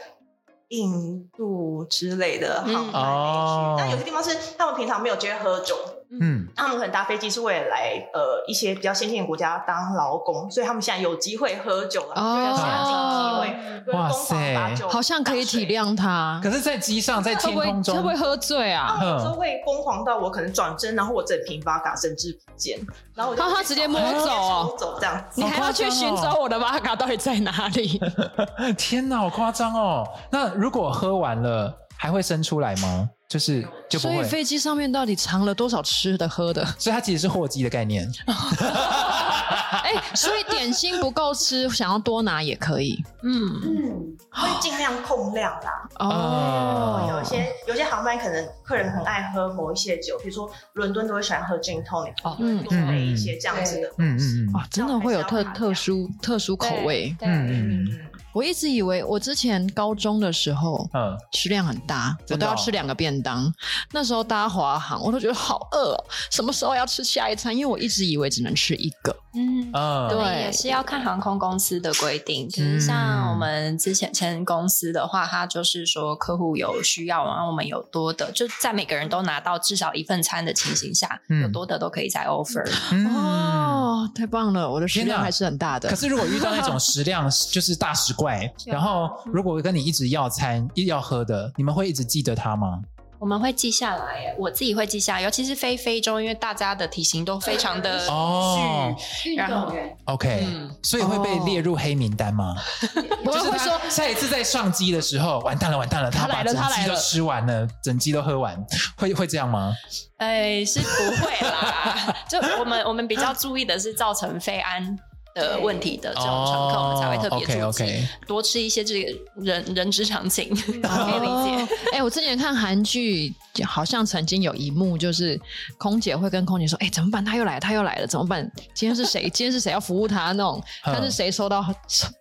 [0.72, 5.74] 印度之类的航班那但有些地方是他们平常没有机会喝酒，
[6.18, 16.40] 嗯，他们可能搭飞机是为了来呃一些比较先进的国家当劳工，所以他们现在有机会喝酒了，哦、就要现在机会，哇塞，好像可以体谅他。
[16.42, 18.96] 可是，在机上，在天空中会不会喝醉啊？
[18.98, 22.78] 他们有时候会疯狂到我可能转身，然后我整瓶巴卡甚至不见，
[23.14, 28.00] 然后我就他直接摸走哦，走这样，你还要去寻找我的巴卡到底在哪里？
[28.78, 30.06] 天哪，好夸张哦！
[30.30, 30.50] 那。
[30.60, 33.10] 如果喝完了还会生出来吗？
[33.28, 33.60] 就是
[33.90, 34.14] 就不会。
[34.14, 36.64] 所以飞机上面到底藏了多少吃的喝的？
[36.78, 38.10] 所以它其实是货机的概念。
[38.26, 43.04] 哎、欸，所以点心不够吃，想要多拿也可以。
[43.22, 45.88] 嗯嗯，会尽量控量啦。
[45.98, 53.88] 哦，有些有些航班可能客人很爱喝某一些酒，比如说伦敦都会喜欢喝 gin tonic，哦，嗯，多备一些这样子的。
[53.98, 57.14] 嗯嗯嗯，啊，真的会有特特殊特殊口味。
[57.20, 58.09] 嗯嗯嗯。
[58.32, 63.52] 我一直以为我之前高中的时候，嗯，食量很大，我都要吃两个便当。
[63.92, 67.56] 那时候搭华航，我都觉得好饿哦，什么时候要吃下一餐？
[67.56, 69.16] 因为我一直以为只能吃一个。
[69.32, 69.70] 嗯，
[70.08, 72.48] 对，也是要看航空公司的规定。
[72.48, 82.68] 其实像我们之前前公司的话，它就是说客户有需要，然后我们有多的，就在每个人都拿到至少一份餐的情形下，有多的都可以再 offer。
[83.14, 85.88] 哦，太棒了，我的食量还是很大的。
[85.88, 88.10] 可是如果遇到那种 食量就是大食。
[88.20, 92.82] 怪，然后如果跟你一直要餐、一要喝的，你们会一直记得他吗？
[93.20, 98.96] 我们会记下来，我自己会记下来，尤其是飞非洲，因为大家的体型都非常的哦，
[99.36, 99.70] 然后
[100.06, 100.46] OK，
[100.82, 102.56] 所以会被列入黑名单吗？
[103.26, 108.56] 我会说下一次在上机的时候，完蛋了，完蛋了，他把整机都吃完了，整机都喝完，
[108.96, 109.74] 会会这样吗？
[110.16, 110.86] 哎，是不
[111.22, 114.98] 会啦， 就我们我们比较注意的是造成飞安。
[115.34, 118.26] 的问题的这种乘客，我们才会特别注意，oh, okay, okay.
[118.26, 121.74] 多吃一些这个人人之常情，可以理解。
[121.92, 125.40] 哎、欸，我之前看韩剧，好像曾经有一幕，就是
[125.78, 127.24] 空姐会跟空姐说：“哎、欸，怎么办？
[127.24, 128.50] 他又来了，他又来了，怎么办？
[128.74, 129.22] 今天是谁？
[129.30, 130.32] 今天是谁要服务他？
[130.32, 131.64] 那种， 但是谁抽到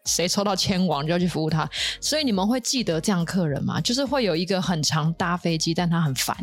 [0.06, 1.70] 谁抽到签王就要去服务他。
[2.00, 3.82] 所以你们会记得这样客人吗？
[3.82, 6.36] 就是会有一个很常搭飞机，但他很烦。”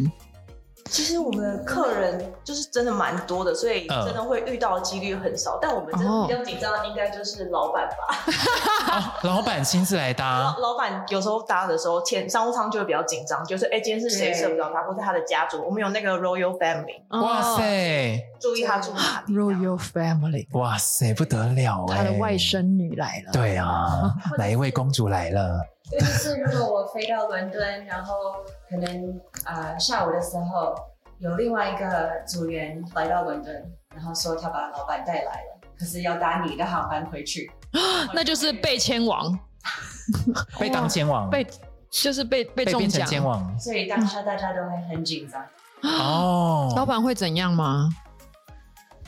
[0.89, 5.59] 其实我们的客人就是真的蛮多的，所以真的会遇到的几率很少。
[5.61, 9.19] 但我们真的比较紧张的应该就是老板吧。
[9.23, 10.55] 老板亲自来搭。
[10.61, 15.63] 老板有时候搭的时候，前商务舱就会比较紧张，就是哎，今天是谁舍不得他，或是他的家族。
[15.65, 17.03] 我们有那个 Royal Family。
[17.21, 18.21] 哇塞！
[18.41, 19.35] 注意他住哪里。
[19.35, 20.47] Royal Family。
[20.59, 21.97] 哇塞，不得了哎！
[21.99, 23.33] 他的外甥女来了。
[23.33, 25.61] 对啊， 哪一位公主来了？
[25.91, 28.15] 就是如果我飞到伦敦，然后
[28.69, 30.75] 可能啊、呃、下午的时候
[31.19, 33.55] 有另外一个组员来到伦敦，
[33.95, 37.51] 然后说他把老板带来了，可是要搭你的航班回去，
[38.13, 39.39] 那就是被签王，
[40.59, 41.47] 被当签王，被
[41.89, 45.41] 就是被被中奖签王，所以当下大家都会很紧张。
[45.83, 47.89] 哦，老板会怎样吗？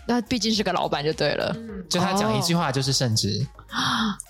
[0.06, 1.54] 那毕竟是个老板就对了，
[1.90, 3.44] 就他讲一句话就是圣旨。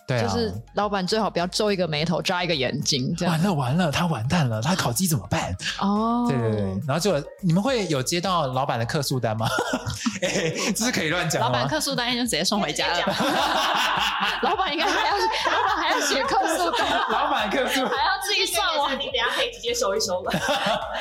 [0.07, 3.35] 对啊，就是老板最好不要皱一个眉头，眨一个眼睛，这样。
[3.35, 5.55] 完了完了，他完蛋了，他烤鸡怎么办？
[5.81, 9.47] 哦，对对对，然后就你们会有接到老板的客诉单吗？
[10.23, 11.41] 哎，这是可以乱讲。
[11.41, 12.99] 老板客诉单就直接送回家了。
[14.43, 16.87] 老板应该还要，老板还要写客诉单。
[17.11, 20.33] 老板客诉还要自己上网，你等下可以直接收一收了。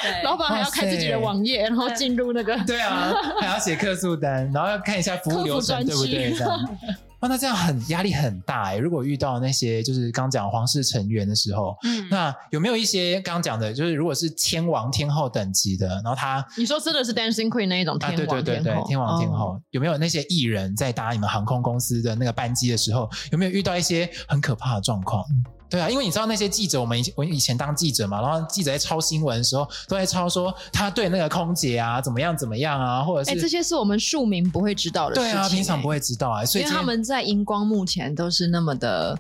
[0.01, 2.57] 对，老板还要看自己的网页，然后进入那个。
[2.65, 6.33] 对啊， 还要写客诉单，然后要看一下服务流程，对不对？
[6.33, 6.77] 这样。
[7.21, 8.77] 哇，那这样很压力很大哎！
[8.77, 25.25] 如果遇到那些就是刚讲皇室成员的时候，嗯，那有没有一些刚刚讲的，就是如果是天王天后等级的，然后他你说真的是 Dancing Queen 那一种天王天后，啊、对对对对，天王天后，哦、有没有那些艺人在搭你们航空公司的那个班机的时候，有没有遇到一些很可怕的状况？
[25.69, 35.31] 对啊，因为你知道那些记者，我们以前我以前当记者嘛，然后记者在抄新闻的时候，都在抄说他对那个空姐啊怎么样怎么样啊，或者是哎，这些是我们庶民不会知道的事情。
[35.31, 39.17] 对啊，平常不会知道啊，所以因为他们在荧光幕前都是那么的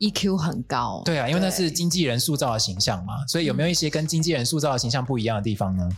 [0.00, 1.02] EQ 很高。
[1.04, 5.88] 对啊，因为那是经纪人塑造的形象嘛，所以有没有一些跟经纪人塑造的形象不一样的地方呢？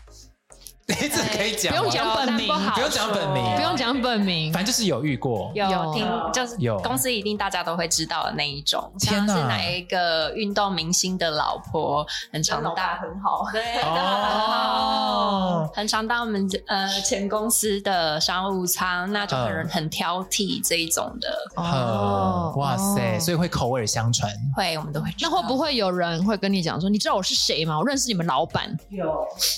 [0.87, 6.79] 这可以讲，不用讲本名，不用讲本名，不用讲本名，反正就是有遇过，有听，就是有。
[6.81, 25.09] 公司一定大家都会知道的那一种，像是哪一个运动明星的老婆很常大很好，对，哦，很常搭我们呃前公司的商务舱，那就很很挑剔这一种的，哦，哇塞，所以会口耳相传，会，我们都会。
[25.21, 27.79] 那会不会有人会跟你讲说，你知道我是谁吗？
[27.79, 29.07] 我认识你们老板，有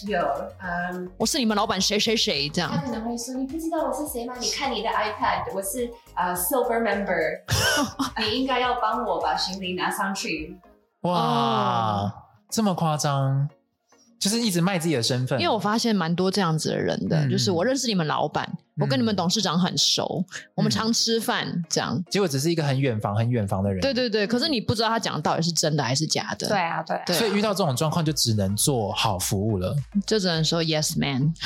[0.06, 0.20] 有，
[0.62, 1.10] 嗯。
[1.16, 2.70] 我是你们老板谁谁谁这样。
[2.70, 4.35] 他可能会说：“你不知道我是谁吗？
[4.40, 7.40] 你看你的 iPad，我是啊、uh, Silver Member，
[8.20, 10.57] 你应该要帮我把行李拿上去。”
[11.03, 12.12] 哇，
[12.50, 13.48] 这么夸张。
[14.18, 23.80] 就是一直卖自己的身份，因为我发现蛮多这样子的人的，嗯、就是我认识你们老板，嗯、我跟你们董事长很熟，嗯、我们常吃饭这样，结果只是一个很远房、很远房的人。
[23.80, 26.48] 对对对，可是你不知道他讲的到底是真的还是假的。
[26.48, 27.02] 对啊，对啊。
[27.06, 31.32] 对啊，所以遇到这种状况就只能做好服务了，就只能说 yes man。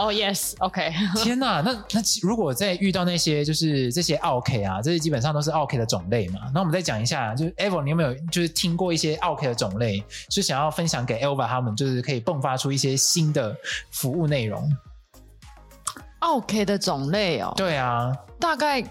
[0.00, 0.92] 哦、oh, yes，OK、
[1.22, 6.40] 天哪，那那如果在遇到那些就是这些 OK 啊，这些基本上都是 OK 的种类嘛。
[6.52, 11.46] 那我们再讲一下，就是 Eva，你有没有就是听过一些 OK 的种类，是想要分享给 Elva？
[11.46, 13.54] 他们就是可以迸发出一些新的
[13.90, 14.68] 服务内容。
[16.20, 17.52] OK 的种类哦。
[17.56, 18.82] 对啊，大概。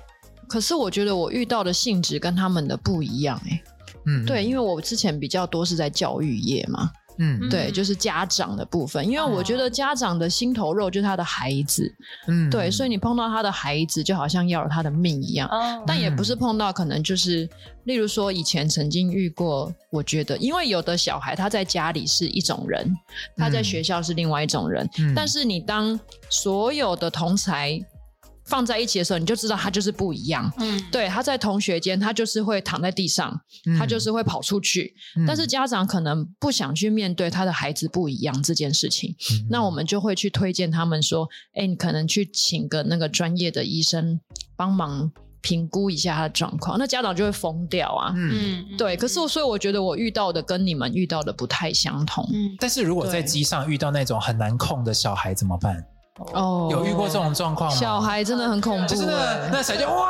[0.47, 3.61] 可是我觉得我遇到的性质跟他们的不一样哎。
[4.07, 6.89] 嗯，对，因为我之前比较多是在教育业嘛。
[7.19, 11.93] 嗯，对，就是家长的部分，因为我觉得家长的心头肉就是他的孩子，
[12.27, 15.47] 嗯，对，所以你碰到他的孩子，就好像要了他的命一样。
[15.49, 17.47] 哦，但也不是碰到，可能就是，
[17.83, 22.89] 例如说以前曾经遇过，我觉得，因为有的小孩他在家里是一种人，
[23.35, 25.99] 他在学校是另外一种人，嗯，但是你当
[26.29, 27.83] 所有的同侪。
[28.49, 30.51] 放在一起的时候，你就知道他就是不一样。
[30.57, 34.95] 嗯，对，他在同学间，他就是会躺在地上，嗯、他就是会跑出去。
[35.15, 44.19] 嗯、但是家长可能不想去面对他的孩子不一样这件事情，嗯、那我们就会去推荐他们说：“哎，你可能去请个那个专业的医生
[44.55, 48.13] 帮忙评估一下他的状况。”那家长就会疯掉啊。
[48.17, 48.97] 嗯，对。
[48.97, 52.27] 可是所以我觉得我遇到的跟你们遇到的不太相同。
[52.33, 55.85] 嗯，但是如果在机上遇到那种很难控的小孩怎么办？
[56.33, 57.75] 哦，有遇过这种状况吗？
[57.75, 60.09] 小孩真的很恐怖，就是那那谁就哇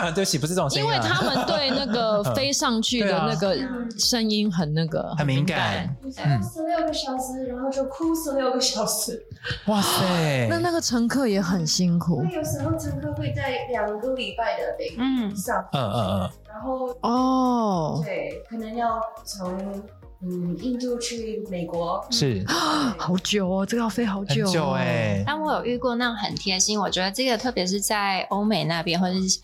[0.00, 3.56] 哇，对不起，不是这种声音，因为他们对那个 飞上去的那个
[3.98, 9.24] 声音很那个很敏感，嗯，十六个小时，然后就哭十六个小时，
[9.66, 19.56] 哇塞， 那那个乘客也很辛苦，有时候乘客会在两个礼拜的飞机上，嗯嗯嗯，然后哦，对，可能要从。
[20.26, 22.02] 嗯，印度去美国。
[22.10, 22.42] 是。
[22.96, 25.22] 好久哦，这个要飞好久，久哎。
[25.26, 29.38] 但我有遇过那种很贴心，我觉得这个特别是在欧美那边或者是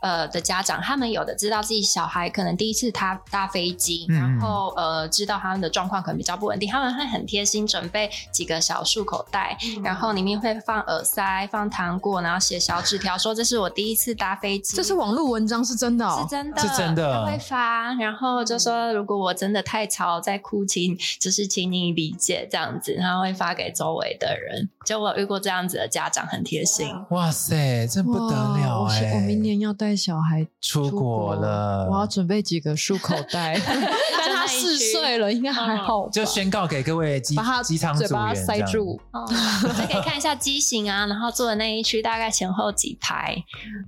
[0.00, 14.76] 呃的家长，他们有的知道自己小孩可能第一次他搭飞机，然后呃知道他们的状况可能比较不稳定，他们会很贴心准备几个小漱口袋，然后里面会放耳塞、放糖果，然后写小纸条说这是我第一次搭飞机。
[14.76, 20.23] 这是网络文章是真的，是真的，是真的，会发，然后就说如果我真的太吵。
[20.24, 24.68] 在哭泣，就是请你理解这样子，然后会发给周围的人。
[24.84, 26.86] 就我遇过这样子的家长，很贴心。
[27.10, 29.12] 哇塞，这不得了哎！
[29.14, 33.58] 我明年要带小孩出国了，我要准备几个束口袋。
[33.64, 36.08] 但他四岁了，应该还好。
[36.10, 39.00] 就宣告给各位机机舱组员塞住。
[39.12, 39.26] 哦，
[39.88, 43.36] 可以看一下机型啊，然后坐的那一区大概前后几排。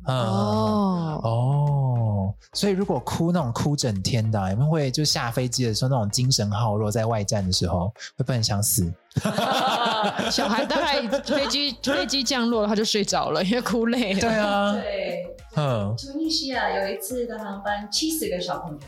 [0.07, 2.16] 哦哦，
[2.53, 8.91] 所以如果哭那种哭整天的，你们会就下飞机的时候那种精神耗弱，在外站的时候会不会很想死？
[10.31, 14.21] 小孩大概飞机 飞机降落了，他就睡着了，因为哭累了。
[14.21, 15.95] 对啊，对，嗯。
[15.97, 18.79] 突尼西亚有一次的航班，七十个小朋友。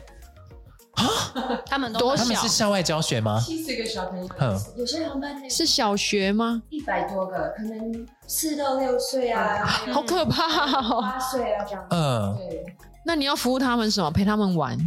[0.99, 2.25] 啊，他们多小？
[2.25, 3.41] 他们是校外教学吗？
[3.41, 6.61] 七十个小朋友，嗯，有些航班是小学吗？
[6.71, 10.43] 一百多个，可能四到六岁啊，好可怕
[10.83, 11.87] 哦，八岁啊这样。
[11.91, 12.67] 嗯，对。
[13.05, 14.11] 那你要服务他们什么？
[14.11, 14.79] 陪他们玩？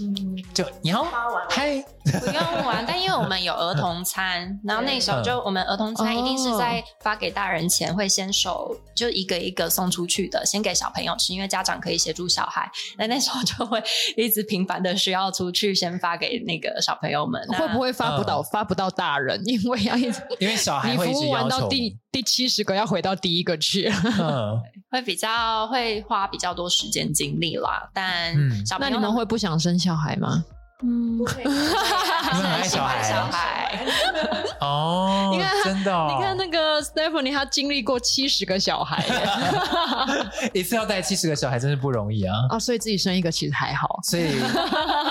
[0.00, 0.14] 嗯，
[0.54, 1.04] 就你要
[1.48, 1.82] 嗨，
[2.20, 12.70] 不用玩， 但因为我们有儿童餐，然后那时候就我们儿童餐一定是在发给大人前会先手就一个一个送出去的，先给小朋友吃，因为家长可以协助小孩。
[12.96, 13.82] 那那时候就会
[14.16, 19.42] 一直频繁的需要出去先发给那个小朋友们，会不会发不到发不到大人？
[19.46, 21.68] 因为要一直因为小孩你服务完到。
[21.68, 23.86] 第第七十个要回到第一个去，
[24.18, 24.58] 嗯，
[24.90, 27.88] 会比较会花比较多时间精力啦。
[27.92, 28.34] 但
[28.64, 30.44] 小朋友，那你们会不想生小小孩吗？
[30.84, 33.84] 嗯，不会， 你很爱小孩。
[34.60, 39.04] 哦，你看真的，你看那个 Stephanie，他经历过七十个小孩，
[40.54, 42.34] 一次要带七十个小孩，真是不容易啊！
[42.50, 43.98] 啊，所以自己生一个其实还好。
[44.04, 44.40] 所以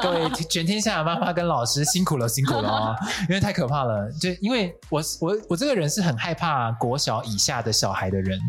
[0.01, 2.95] 各位全天下的妈妈跟老师辛苦了，辛苦了啊！
[3.27, 8.39] 因为太可怕了，就因为我我我这个人是很害怕国小以下的小孩的人，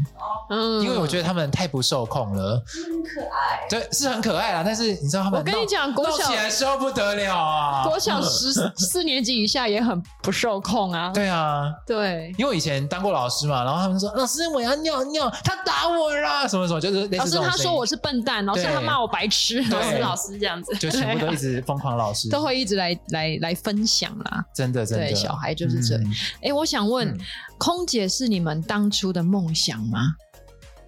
[0.51, 4.62] 嗯，因为我觉得他们太不受控了，很可爱，对，是很可爱啦。
[4.64, 7.85] 但是你知道他们，我跟你讲，国小起来时候不得了啊！
[7.85, 10.93] 国小十四年级以下也很不受控。
[10.93, 26.15] 啊， 对啊，对，因为我以前当过老师嘛，然后他们说老师我要尿尿，他打我啦，什么什么，就是老师他说我是笨蛋，老师他骂我白痴，老师老师这样子，就全部都一直疯狂老师，都会一直来来来分享啦，真的真的，对，小孩就是这样。
[26.43, 27.17] 哎，我想问，
[27.59, 30.01] 空姐是你们当初的梦想吗？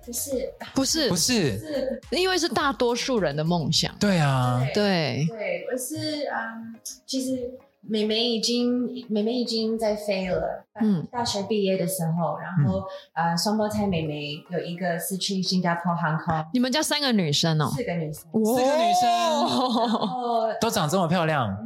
[0.03, 2.01] 不是，不是，不是，是。
[2.11, 3.95] 因为是大多数人的梦想。
[4.01, 5.25] 对啊，对。
[5.29, 6.75] 对，我是嗯，
[7.07, 7.59] 其实。
[7.83, 10.67] 妹妹已经，妹妹已经在飞了。
[10.83, 16.45] 嗯，大学毕业的时候，然后呃，双胞胎妹妹有一个是去新加坡航空。
[16.53, 17.73] 你们家三个女生哦？
[17.75, 21.57] 四个女生，四个女生，都长这么漂亮。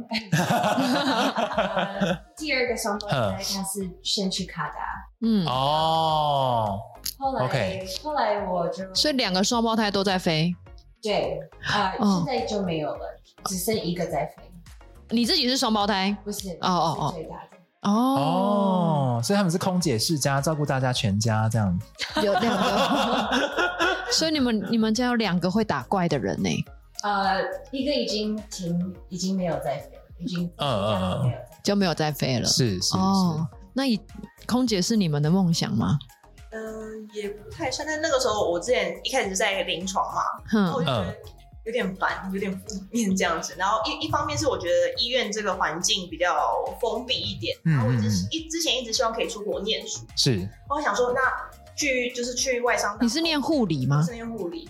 [2.37, 4.75] 第二个双胞胎她是先去卡达。
[5.19, 6.79] 嗯哦。
[7.19, 10.55] 后来，后来我就所以两个双胞胎都在飞。
[11.01, 13.14] 对啊，现在就没有了，
[13.45, 14.43] 只剩一个在飞。
[15.09, 16.15] 你自己是双胞胎？
[16.23, 21.79] 不是，哦哦哦，最大的哦，所以他们是空姐世家，照顾大家全家这样。
[22.23, 23.29] 有两个，
[24.11, 26.49] 所以你们你们家有两个会打怪的人呢？
[27.03, 27.39] 呃，
[27.71, 31.33] 一个已经停，已经没有在飞了，已经嗯嗯嗯，
[31.63, 32.45] 就没有再飞了。
[32.45, 33.99] 是是哦，那以
[34.47, 35.99] 空姐是你们的梦想吗？
[36.51, 37.87] 嗯，也不太算。
[37.87, 40.21] 但那个时候我之前一开始在临床嘛，
[40.53, 41.15] 嗯，我就觉得
[41.65, 43.55] 有点烦，有点负面这样子。
[43.57, 46.35] 然后一一方面是我觉得医院这个环境比较
[46.79, 50.47] 封闭一点，然后我一直一之前一直希望可以出国念书，是。
[50.69, 51.19] 我想说，那
[51.75, 52.97] 去就是去外商。
[53.01, 54.01] 你是念护理吗？
[54.01, 54.69] 是念护理。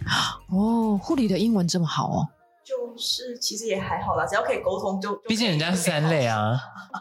[0.50, 2.28] 哦，护理的英文这么好哦。
[2.64, 5.14] 就是其实也还好啦，只要可以沟通就。
[5.28, 6.58] 毕竟人家是三类啊，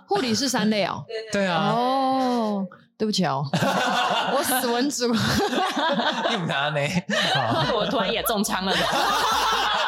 [0.06, 1.04] 护理是三类哦。
[1.06, 1.70] 对对对啊。
[1.72, 2.66] 哦。
[2.96, 3.44] 对不起哦，
[4.32, 5.06] 我死文组，
[6.32, 6.80] 用他呢？
[7.74, 8.78] 我突然也中枪了的。
[8.78, 9.83] 哎，各位听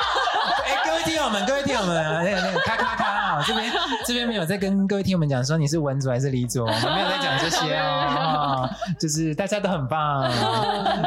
[1.26, 3.72] 友们，各位听友们，那个那个咔咔咔啊，这边
[4.06, 8.68] 这边没有在跟各位听友们讲说你是文组还是理组，我们没有在讲这些哦。
[9.00, 10.30] 就是大家都很棒，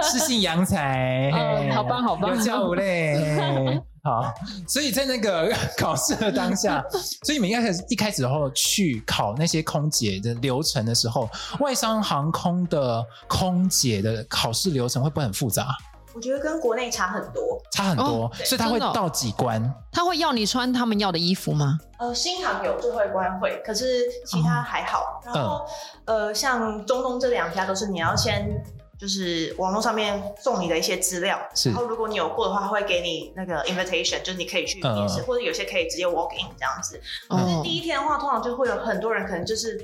[0.03, 1.31] 是姓杨才，
[1.73, 3.81] 好棒好棒，有教无类。
[4.03, 4.33] 好，
[4.67, 6.83] 所以在那个考试的当下，
[7.23, 15.67] 所以你们一开始一开始的时候去考那些空姐的流程的时候，外商航空的空姐的考试流程会不会很复杂？
[16.13, 19.61] 我觉得跟国内差很多，差很多，哦、所以他会到几关？
[19.91, 21.79] 他会要你穿他们要的衣服吗？
[21.99, 25.21] 呃，新航有最后一关会，可是其他还好。
[25.25, 25.65] 哦、然后、
[26.05, 28.63] 嗯、呃，像中东这两家都是你要先。
[28.99, 36.99] 就是网络上面送你的一些资料，然后如果你有过的话，会给你那个 invitation，就是你可以去面试，或者有些可以直接 walk in 这样子。
[37.29, 39.79] 可是第一天的话，通常就会有很多人，可能就是。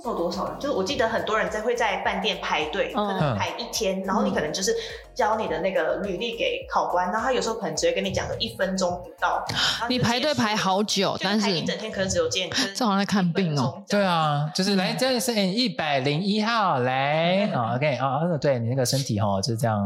[0.00, 0.58] 做多少人？
[0.58, 4.74] 就是我记得很多人在会在饭店排队，可能排一天，然后你可能就是
[5.14, 9.44] 交你的那个履历给考官，然后他有时候可能只会跟你讲个一分钟不到。
[9.88, 13.82] 你排队排好久，但是一整天可能只有见，这好像在看病哦。
[13.88, 19.78] 对啊，就是来这里是一百零一号来，OK 啊，对你那个身体哈就是这样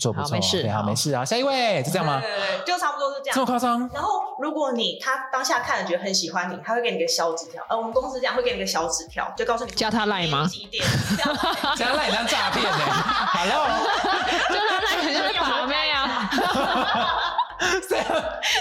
[0.00, 2.20] 做不错，没事，好没事啊，下一位就这样吗？
[2.20, 3.34] 对对对，就差不多是这样。
[3.34, 3.90] 这么夸张？
[3.92, 10.46] 然后如果你他当下看了觉得很喜欢你，他会给你个小纸条，呃，我们公司这样会给你个小纸条，就告诉你加他赖吗？
[11.74, 12.78] 加 他赖当诈骗呢
[13.32, 13.66] ？Hello，
[14.50, 16.30] 加他赖肯定是把妹啊！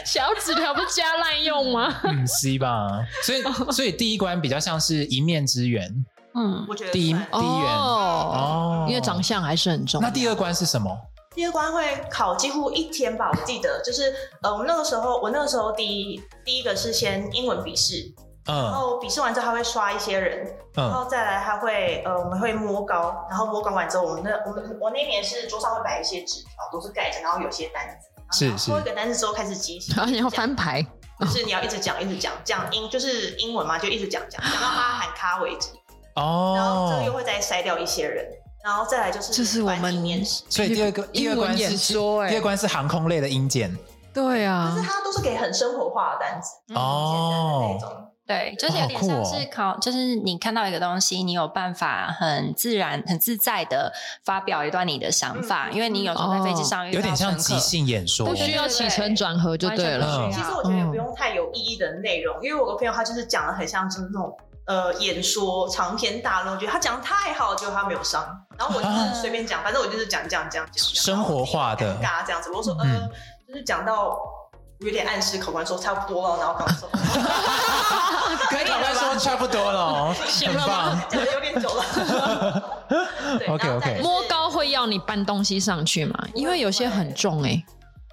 [0.05, 1.93] 小纸条不加滥用吗？
[2.03, 2.87] 嗯，C 吧。
[3.21, 5.93] 所以，所以第一关比较像是一面之缘。
[6.33, 10.07] 嗯，我觉得第一第一缘哦，因为长相还是很重要。
[10.07, 10.97] 那第二关是什么？
[11.35, 18.05] 第二关会考几乎一天吧，我记得就是呃，我们那个时候，我那个时候第一第一个是先英文笔试。
[18.47, 30.81] 然后笔试完之后，他会刷一些人，然后再来他会呃，我们会摸高，然后摸高完之后，我们那我们我那年是桌上会摆一些纸条，都是盖着，然后有些单子，是是，抽一个单子之后开始即兴，然后你要翻牌，
[31.19, 35.69] 就是你要一直讲一直讲讲 英就是英文嘛，就一直讲讲讲到他喊卡为止，
[36.15, 38.25] 哦，然后这个又会再筛掉一些人，
[38.63, 43.75] 然后再来就是这是我们面试，所以第二个第二关是说，第二关是航空类的英检，
[44.13, 47.77] 对啊，可是它都是给很生活化的单子哦。
[47.79, 48.03] 那种。
[48.27, 53.93] 对，就是有点像是考，哦、就是你看到一个东西，你有办法很自然、很自在的
[54.25, 60.29] 发表一段你的想法，嗯、因为你有时候在飞机上、哦、有点像即兴演说，不需要起承转合就对了。
[60.29, 68.27] 其实我觉得也不用太有意义的内容，嗯、因为我个朋友他就是讲的很像就是那种呃演说长篇大论，我觉得他讲的太好，结果他没有上，
[68.59, 72.51] 然后我就是随便讲，啊、反正我就是讲讲讲讲，生活化的，尴尬这样子。
[72.51, 73.09] 我说呃，嗯、
[73.47, 74.19] 就是讲到。
[74.79, 76.87] 有点暗示考官说差不多了，然后考官说，
[78.49, 81.83] 可以考官说差不多了，很棒，讲的有点久了。
[83.49, 86.27] OK OK，摸高会要你搬东西上去吗？
[86.35, 87.65] 因为有些很重哎、欸。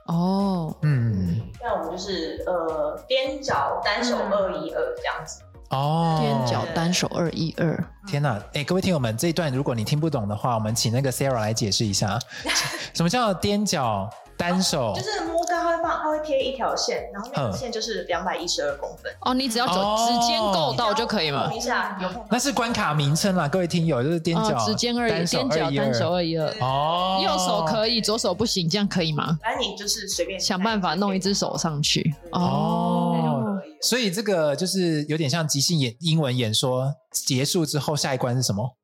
[0.06, 5.42] 哦，嗯，那我们就是呃踮脚单手二一二这样子。
[5.70, 7.84] 哦，踮脚单手二一二。
[8.06, 12.18] 天哪，哎、欸，各位听友们，这一段如果你听不懂的话，我们请那个 Sarah 来解释一下，
[12.94, 14.08] 什么叫踮脚？
[14.36, 19.12] 单手、哦、就是摸高，它会放，它会贴一条线，然后那条线就是两百一十二公分。
[19.20, 21.46] 哦，你只要走指尖够到就可以吗？
[21.48, 26.48] 碰一下，有那是关卡名称啦，各位听友，就是踮脚、哦、指尖二一，踮脚单手二一二。
[26.60, 29.38] 哦，右手可以，左手不行，这样可以吗？
[29.42, 32.14] 反正你就是随便想办法弄一只手上去。
[32.32, 38.76] 哦，哦所以这个就是有点像即兴演英文演说结束之后，下一关是什么？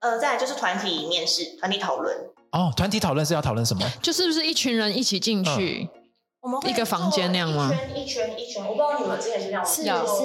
[0.00, 2.14] 呃，再来就是团体面试，团体讨论。
[2.52, 3.82] 哦，团体讨论是要讨论什么？
[4.02, 5.88] 就是不是一群人一起进去，
[6.42, 7.72] 我们一个房间那样吗？
[7.94, 9.82] 一圈一圈一圈，我不知道你们之前是这样，是是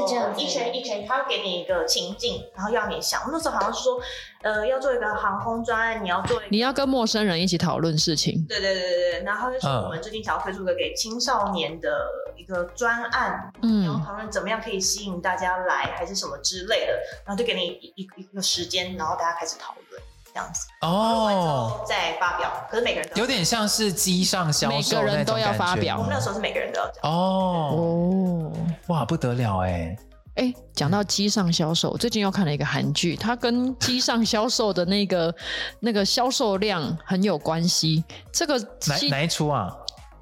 [0.08, 3.22] 这样，一圈一圈，他会给你一个情境，然后要你想。
[3.32, 3.98] 那时候好像是说，
[4.42, 8.46] 呃，要做一个航空专案，你要做，你要跟陌生人一起讨论事情。
[8.50, 11.90] 对对对对对，然后就是我们最近想要推出一个给青少年的
[12.36, 16.94] 一个专案，嗯，然后讨论怎么样可以吸引大家来，还是什么之类的，
[17.26, 20.02] 然后就给你一一一个时间，然后大家开始讨论。
[20.38, 25.98] 这样子哦，再发表，可是每个人都有点像是机上销售，每个人都要发表。
[25.98, 27.12] 我们那时候是每个人都要讲。
[27.12, 28.54] 哦哦，
[28.90, 29.96] 哇，不得了哎
[30.36, 30.54] 哎！
[30.76, 35.34] 讲到机上销售，最近又看了一个韩剧，它跟机上销售的那个
[35.82, 38.04] 那个销售量很有关系。
[38.32, 39.76] 这个哪哪一出啊？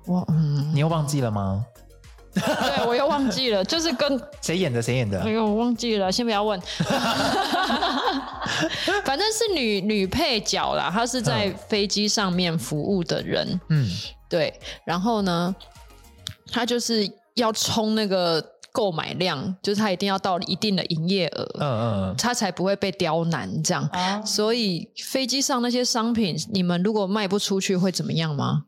[0.05, 1.65] 我嗯，你又忘记了吗？
[2.35, 4.81] 对，我又忘记了， 就是跟谁演的？
[4.81, 5.21] 谁演的？
[5.21, 6.59] 哎呦，我忘记了，先不要问。
[9.03, 13.59] 反正是女女配角啦，她是在飞机上面服务的人。
[13.69, 13.87] 嗯，
[14.29, 14.53] 对。
[14.85, 15.55] 然后呢，
[16.51, 21.69] 她就是要冲那个购买量，就是她一定要到一定的营业额，嗯
[22.09, 23.89] 嗯，她才不会被刁难这样。
[23.93, 28.63] 哦，所以飞机上那些商品，你们如果卖不出去，会怎么样吗？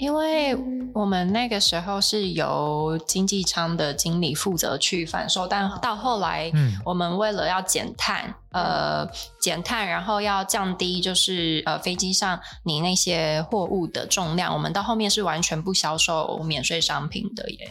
[0.00, 0.56] 因为
[0.92, 6.50] 我们那个时候是由经济舱的经理负责去贩售，但到后来，
[6.84, 9.08] 我们为了要减碳，呃，
[9.40, 17.70] 减碳，然后要降低就是呃飞机上你那些货物的重量，我们到后面是完全不销售免税商品的耶。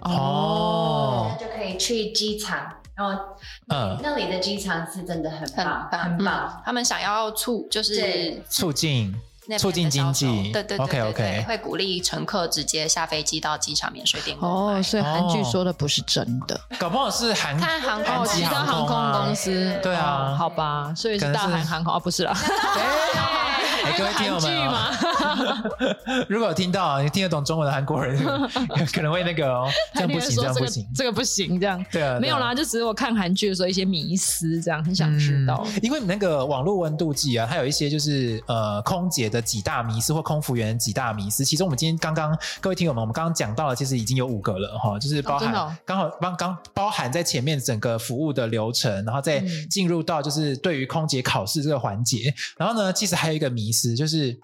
[0.00, 2.66] 哦，就可以去机场，
[2.96, 3.22] 然后
[3.68, 6.60] 嗯，那里的机场是真的很棒，很棒。
[6.64, 9.14] 他们想要促就是促进。
[9.58, 14.36] 促进经济，对对对，OK OK，会鼓励乘客直接下飞机到机场免税店。
[14.40, 22.34] 哦，所以韩剧说的不是真的，搞不好是韩看航空其他航空公司，对啊，好吧，所以是大韩航空啊，不是啦。
[23.82, 28.18] 哎，各位听友们， 如果有听到你听得懂中文的韩国人，
[28.92, 35.66] 可能会那个哦， 这样不行，这样不行，这个不行，这样对啊，没有啦，就只是我看韩剧的时候一些迷思，这样很想知道。
[35.82, 41.44] 因为那个网络温度计啊，它有一些就是呃空姐的几大迷思或空服员几大迷思。
[41.44, 45.52] 其实我们今天刚刚各位听友们，我们刚刚讲到了，其实已经有五个了哈，就是包含
[45.86, 53.69] 刚好刚刚包含在前面整个服务的流程，然后再进入到就是对于空姐考试这个环节，然后呢，其实还有一个迷。
[53.70, 54.36] 意思就是，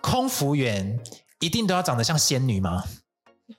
[0.00, 0.98] 空服员
[1.40, 2.82] 一定都要长得像仙女吗？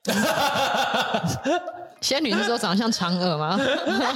[2.02, 3.60] 仙女是说长得像嫦娥吗？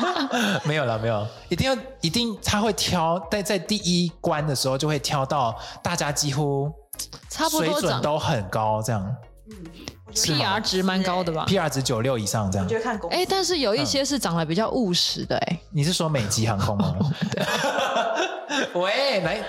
[0.66, 6.74] 没有了，没有，一定要一定他会挑，在在第一关的时候就会挑到大家几乎
[7.30, 9.16] 差不多水准都很高这样。
[9.52, 9.56] 嗯
[10.16, 12.66] PR 值蛮高的吧？PR 值九六以上这样。
[12.66, 12.98] 我觉得看。
[13.10, 15.60] 哎，但是有一些是长得比较务实的哎。
[15.72, 16.96] 你是说美籍航空吗？
[18.76, 19.44] 喂，来，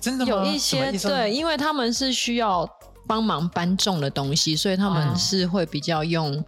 [0.00, 0.30] 真的吗？
[0.30, 2.68] 有一些对，因为他们是需要
[3.06, 6.44] 帮忙搬重的东西，所以他们是会比较用。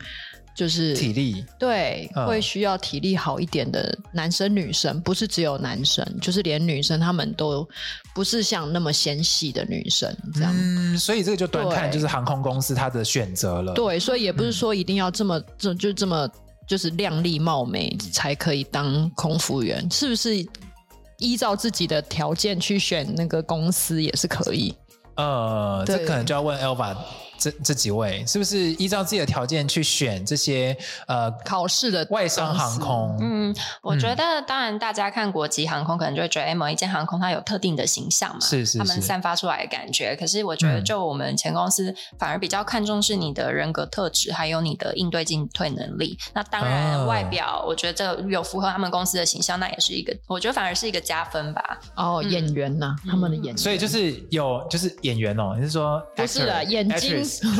[0.57, 7.68] 就是体力，对，嗯、会需要体力好一点的男生女生，不是只有男生，就是连女生他们都
[8.14, 10.55] 不是像那么纤细的女生这样。
[10.55, 13.74] 嗯，所以这个就端看就是航空公司它的选择了。
[13.74, 16.30] 对，所以也不是说一定要这么这、嗯、就这么
[16.68, 20.37] 就是靓丽貌美才可以当空服员，是不是
[21.19, 24.75] 依照自己的条件去选那个公司也是可以？
[25.17, 26.97] 呃，这可能就要问 Elva。
[27.45, 30.74] 这这几位是不是依照自己的条件去选这些
[31.07, 33.18] 呃考试的外商航空？
[33.20, 40.16] 嗯，我觉得当然大家看国籍航空，可能就会觉得，哎，某一间航空它有特定的形象嘛，是是是，他们散发出来的感觉。
[40.18, 46.18] 可是我觉得，就我们前公司反而比较看重是你的人格特质，还有你的应对进退能力。
[46.32, 51.78] 那当然外表，我觉得这有符合他们公司的形象，那也是一个，我觉得反而是一个加分吧。
[51.95, 57.22] 哦，演员呐，他们的演员，所以就是有就是演员哦，你是说不是的眼睛？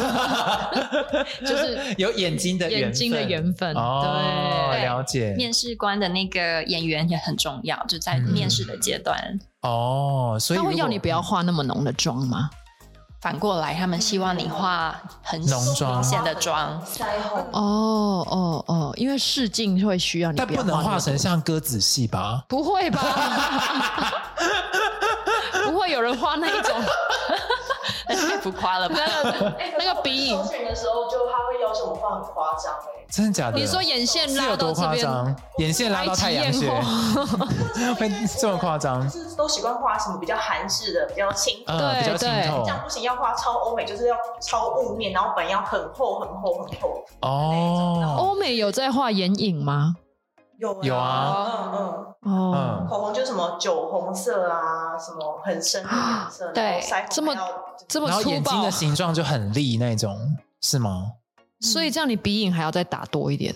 [1.45, 5.35] 就是有眼睛的眼睛的缘分哦，对，了解。
[5.37, 10.37] 面试官的那个演员也很重要，就在面试的阶段哦。
[10.41, 12.51] 所以他会要你不要化那么浓的妆吗？
[13.21, 16.79] 反过来，他们希望你化很浓妆显的妆。
[17.53, 22.45] 哦哦哦，因为试镜会需要你，但不能化成像鸽子戏吧？
[22.47, 23.01] 不会吧？
[25.65, 26.77] 不会有人画那一种。
[28.15, 28.97] 太浮夸了吧？
[29.79, 30.37] 那个 鼻影。
[30.39, 33.05] 的时候，就他会要求我画很夸张哎。
[33.11, 33.59] 真的假的？
[33.59, 36.69] 你说眼线拉到这边，眼线拉到太阳穴，
[37.99, 39.09] 会这么夸张？
[39.09, 42.63] 是都习惯画什么比较韩式的，比较清，对，比较清透。
[42.63, 47.05] 这样不行，要画超欧美，就是要超雾面，然后本要很厚很厚很厚。
[47.21, 48.17] 哦。
[48.19, 49.95] 欧美有在画眼影吗？
[50.65, 51.73] 有有啊。
[51.73, 52.33] 嗯嗯。
[52.33, 52.87] 哦。
[52.89, 57.35] 口红就什么酒红色啊，什么很深的颜色，对，这么
[57.89, 58.17] 这么粗暴。
[58.17, 60.17] 然后眼睛的形状就很利那种。
[60.61, 61.13] 是吗？
[61.61, 63.55] 所以这样你鼻影还要再打多一点。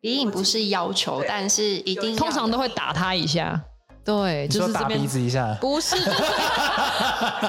[0.00, 3.60] 鼻影不是要求，但是一定通常都会打他一下。
[4.04, 6.16] 对，就是打鼻子一下，不是，就 是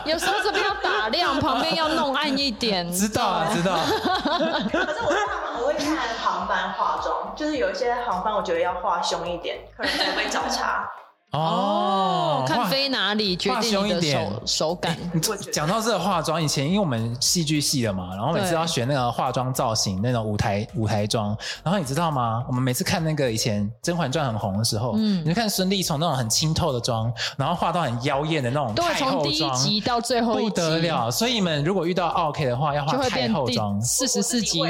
[0.06, 2.91] 有时候这边要打亮，旁边要弄暗一点。
[2.91, 3.78] 知道啊，知道。
[3.78, 10.88] 可是我觉得他们很会看航班化妆，就是有一些航班我觉得要画凶一点，客人才会找茬。
[11.32, 14.98] 哦，看飞哪里决定你的手手感。
[15.52, 22.44] 讲到这个化妆，以前因为我们戏剧系的嘛，然后每次要学那个化妆造型那种舞台舞台妆，然后你知道吗？
[22.50, 31.10] 我们每次看那个以前《甄嬛传》很红的时候，嗯，你就看孙俪从那种很清透的妆，然后化到很妖艳的那种太后妆，从第一集到最后一集不得了。
[31.10, 34.62] 所以你们如果遇到 OK 的话，要化太后妆，四十四集。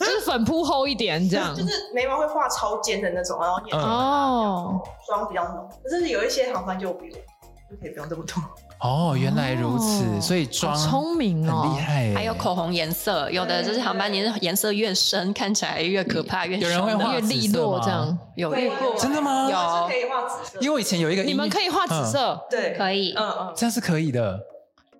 [0.00, 5.68] 就是粉扑厚一点，这样就是眉毛会画超尖的那种，然后眼哦妆比较浓。
[5.82, 8.42] 可是有一些航班就不用，就可以不用这么多。
[8.80, 12.14] 哦，原来如此，哦、所以妆聪明哦，很厉害。
[12.14, 18.18] 还有口红颜色，有的就是航班，你的颜色越深，看起来越可怕，越有人会画越利落这样。
[18.36, 18.94] 有遇过？
[18.98, 19.50] 真的吗？
[19.50, 24.40] 有可以画紫色，因为我以前有一个，你们可以画紫色，嗯、对，可以，嗯嗯，这样是可以的。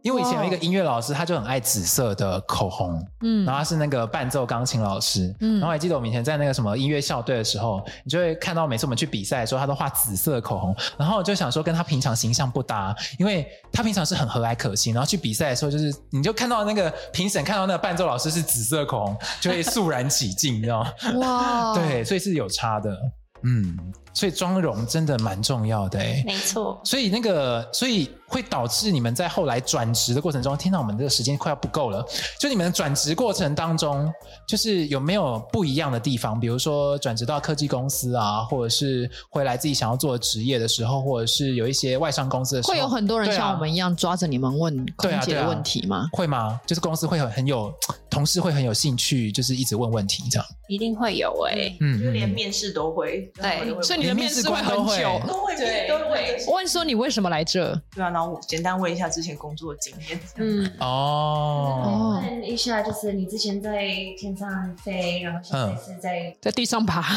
[0.03, 20.93] 因为以前有一个音乐老师，他就很爱紫色的口红，嗯，然后他是那个伴奏钢琴老师，嗯，然后还记得我们以前在那个什么音乐校队的时候，你就会看到每次我们去比赛的时候，他都画紫色的口红，然后我就想说跟他平常形象不搭，因为他平常是很和蔼可亲，然后去比赛的时候，就是你就看到那个评审看到那个伴奏老师是紫色口红，就会肃然起敬，你知道吗？
[21.17, 22.97] 哇， 对，所以是有差的，
[23.43, 23.77] 嗯。
[24.13, 26.81] 所以妆容真的蛮重要的哎，没错。
[26.85, 32.05] 所以那个，所以会导致你们在后来转职的过程中，听到我们这个时间快要不够了。
[32.37, 34.13] 就你们的转职过程当中，
[34.49, 36.41] 就是有没有不一样的地方？
[36.41, 46.09] 比如说转职到科技公司啊，或者是回来自己想要做的职业的时候，或者是有一些外商公司的时候，会有很多人像我们一样抓着你们问空姐的问题吗？
[46.13, 46.61] 会吗？
[46.67, 47.73] 就是公司会很很有
[48.11, 50.47] 同事会很有兴趣，就是一直问问题这样。
[50.69, 56.45] 一定会有哎，嗯，就连面试都会，对，所以你的面试官很久，都会，对，都会。
[56.49, 57.75] 问说你为什么来这？
[57.95, 60.21] 对啊，然后我简单问一下之前工作的经验。
[60.37, 63.89] 嗯，哦，问一下就是你之前在
[64.19, 67.17] 天上飞，然后现在是在在地上爬。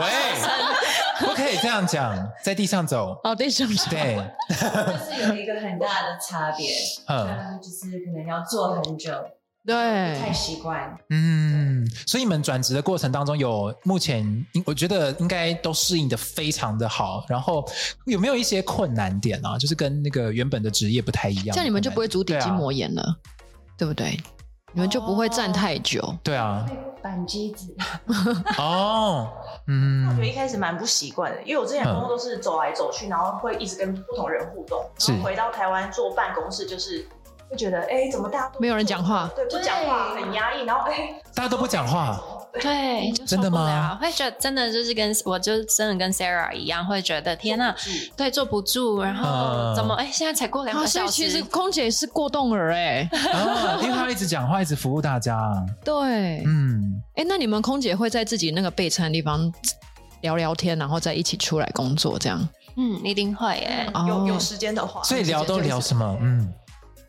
[0.00, 0.06] 喂，
[1.20, 3.18] 不可以这样讲，在地上走。
[3.24, 3.90] 哦，地上走。
[3.90, 4.16] 对，
[4.48, 6.70] 就是有一个很大的差别，
[7.08, 9.12] 嗯，就是可能要坐很久。
[9.66, 9.74] 对，
[10.20, 10.94] 太习惯。
[11.08, 17.24] 嗯，所以你们转职的过程当中，有目前我觉得应该都适应的非常的好。
[17.28, 17.66] 然后
[18.04, 19.56] 有没有一些困难点啊？
[19.56, 21.54] 就是跟那个原本的职业不太一样。
[21.54, 23.16] 这样你们就不会足底筋膜炎了，
[23.78, 24.20] 对不对？
[24.74, 26.14] 你们就不会站太久。
[26.22, 26.68] 对啊。
[27.04, 27.76] 扳机子。
[28.56, 29.30] 哦，
[29.68, 30.08] 嗯。
[30.08, 34.82] 我觉得一开始蛮不习惯的，因为我之前工作都是走来走去，然后会一直跟不同人互动。
[35.06, 37.06] 然后回到台湾坐办公室就是。
[37.50, 39.28] 会觉得哎，怎么大家都没有人讲话？
[39.36, 40.64] 对，不讲话很压抑。
[40.64, 42.18] 然后哎，大家都不讲话，
[42.60, 43.98] 对，真的吗？
[44.00, 47.74] 会觉得真的就是跟我就真的跟 Sarah 一样，会觉得天呐，
[48.16, 49.02] 对，坐不住。
[49.02, 51.12] 然后怎么哎，现在才过两个小时。
[51.12, 53.08] 其实空姐是过动儿哎，
[53.82, 55.38] 因为她一直讲话，一直服务大家。
[55.84, 59.52] 对，嗯，哎，那你们空姐会在自己那个备餐的地方
[60.20, 62.48] 聊聊天，然后再一起出来工作这样？
[62.76, 65.02] 嗯，一定会哎，有有时间的话。
[65.02, 66.16] 所以聊都聊什么？
[66.20, 66.52] 嗯。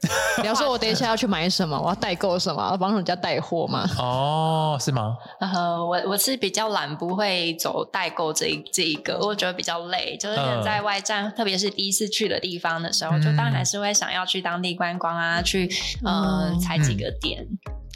[0.38, 3.88] 比方说，我等一下要去买什么，我要代购什么，要帮人家带货吗？
[3.98, 5.16] 哦，是吗？
[5.40, 10.16] 呃，我我是比较懒，不会走代购这一这一个，我觉得比较累。
[10.20, 15.70] 就是在外站，特别是第一次去的地方的时候，就当然还是会想要去当地观光啊，去
[16.06, 17.46] 嗯踩几个点。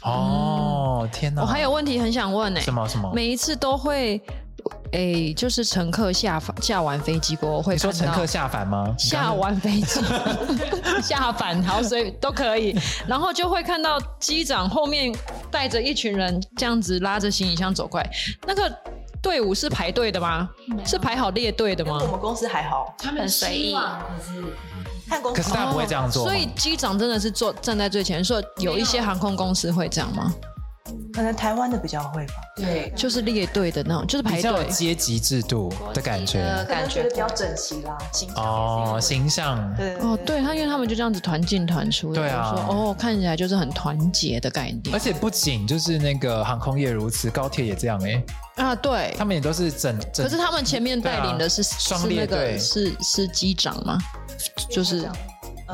[0.02, 1.42] 哦，天哪！
[1.42, 2.60] 我还有问题很想问呢。
[2.60, 3.12] 什么什么？
[3.14, 4.20] 每一次都会。
[4.92, 8.92] 哎，就是乘客下下完飞机过后会说乘客下凡吗？
[8.98, 10.00] 下完飞机
[11.02, 12.76] 下凡，好，所以都可以。
[13.06, 15.14] 然后就会看到机长后面
[15.50, 18.10] 带着一群人这样子拉着行李箱走过来，
[18.46, 18.70] 那个
[19.22, 20.48] 队伍是排队的吗？
[20.84, 21.98] 是排好列队的吗？
[22.00, 23.74] 我们公司还好，他们随意。
[23.74, 23.80] 可
[24.24, 24.42] 是
[25.08, 26.24] 看公司，可是他不会这样做。
[26.24, 30.34] 所以机长真的是坐站在最前，说有一些航空公司会这样吗？
[31.12, 34.64] 可能台湾的比较会吧，对，就是列队的那种，就是排队。
[34.70, 48.24] 阶级制度的感觉，感觉比较整齐啦形，哦，形象，对，哦，对他，因为他们就这样子团进团出，对啊，说哦，看起来就是很团结的概念，而且不仅就是那个航空业如此，高铁也这样哎，
[48.62, 53.98] 啊，对，他们也都是整，可是他们前面带领的是双列队，是是机长吗？
[54.70, 55.06] 就是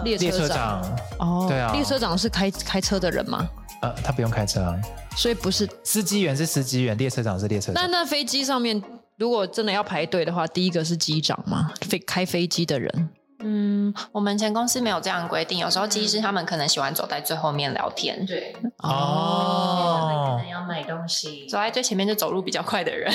[0.02, 0.82] 列车长，
[1.18, 3.46] 哦，对啊，列车长是开开车的人吗？
[3.82, 4.74] 呃，他不用开车啊。
[5.16, 7.82] 所以不是司机员是司机员，列车长是列车长。
[7.82, 8.80] 那那飞机上面，
[9.16, 11.72] 如果真的要排队的话，第一个是机长吗？
[11.80, 13.08] 飞开飞机的人。
[13.40, 18.24] 嗯，我们前公司没有这样规定，有时候技师他们可能喜欢走在最后面聊天。
[18.26, 23.12] 对，哦，可能要买东西，走在最前面就走路比较快的人，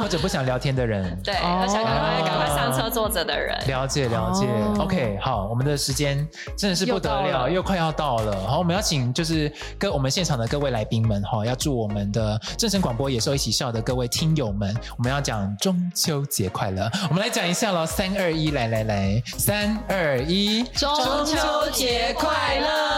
[0.00, 3.56] 或者不想聊天的人，对，而且赶快赶快上车坐着的人。
[3.66, 4.46] 了解了解
[4.78, 6.26] ，OK，好，我们的时间
[6.56, 8.46] 真的是不得了，又快要到了。
[8.46, 16.90] 好，我们要请就是跟我们现场的各位来宾们哈，要祝我们的正声广播野兽一起笑的各位听友们，我们要讲中秋节快乐。
[17.08, 18.89] 我们来讲一下喽，三二一，来来来，
[19.38, 20.90] 三二一，中
[21.24, 22.89] 秋节快乐，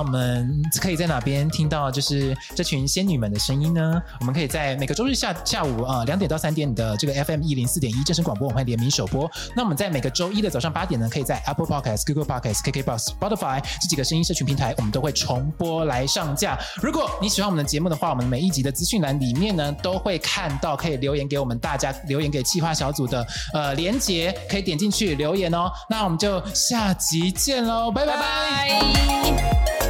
[0.00, 4.02] 我们可以在哪边听到就是这群仙女们的声音呢？
[4.20, 9.30] 我们可以在每个周日下下午啊两点到三点的这个 FM 一零四点一正声广播，我们会联名首播。
[9.54, 16.58] 那我们在每个周一的早上八点呢，可以在 Apple Podcast、Google Podcast、KKBox、Spotify 这几个声音社群平台，我们都会重播来上架。
[16.82, 25.70] 如果你喜欢我们的节目的话，我们每一集的资讯栏里面呢都会看到，可以留言给我们大家，留言给企划小组的呃连接，可以点进去留言哦。
[25.88, 29.89] 那我们就下集见喽，拜拜拜。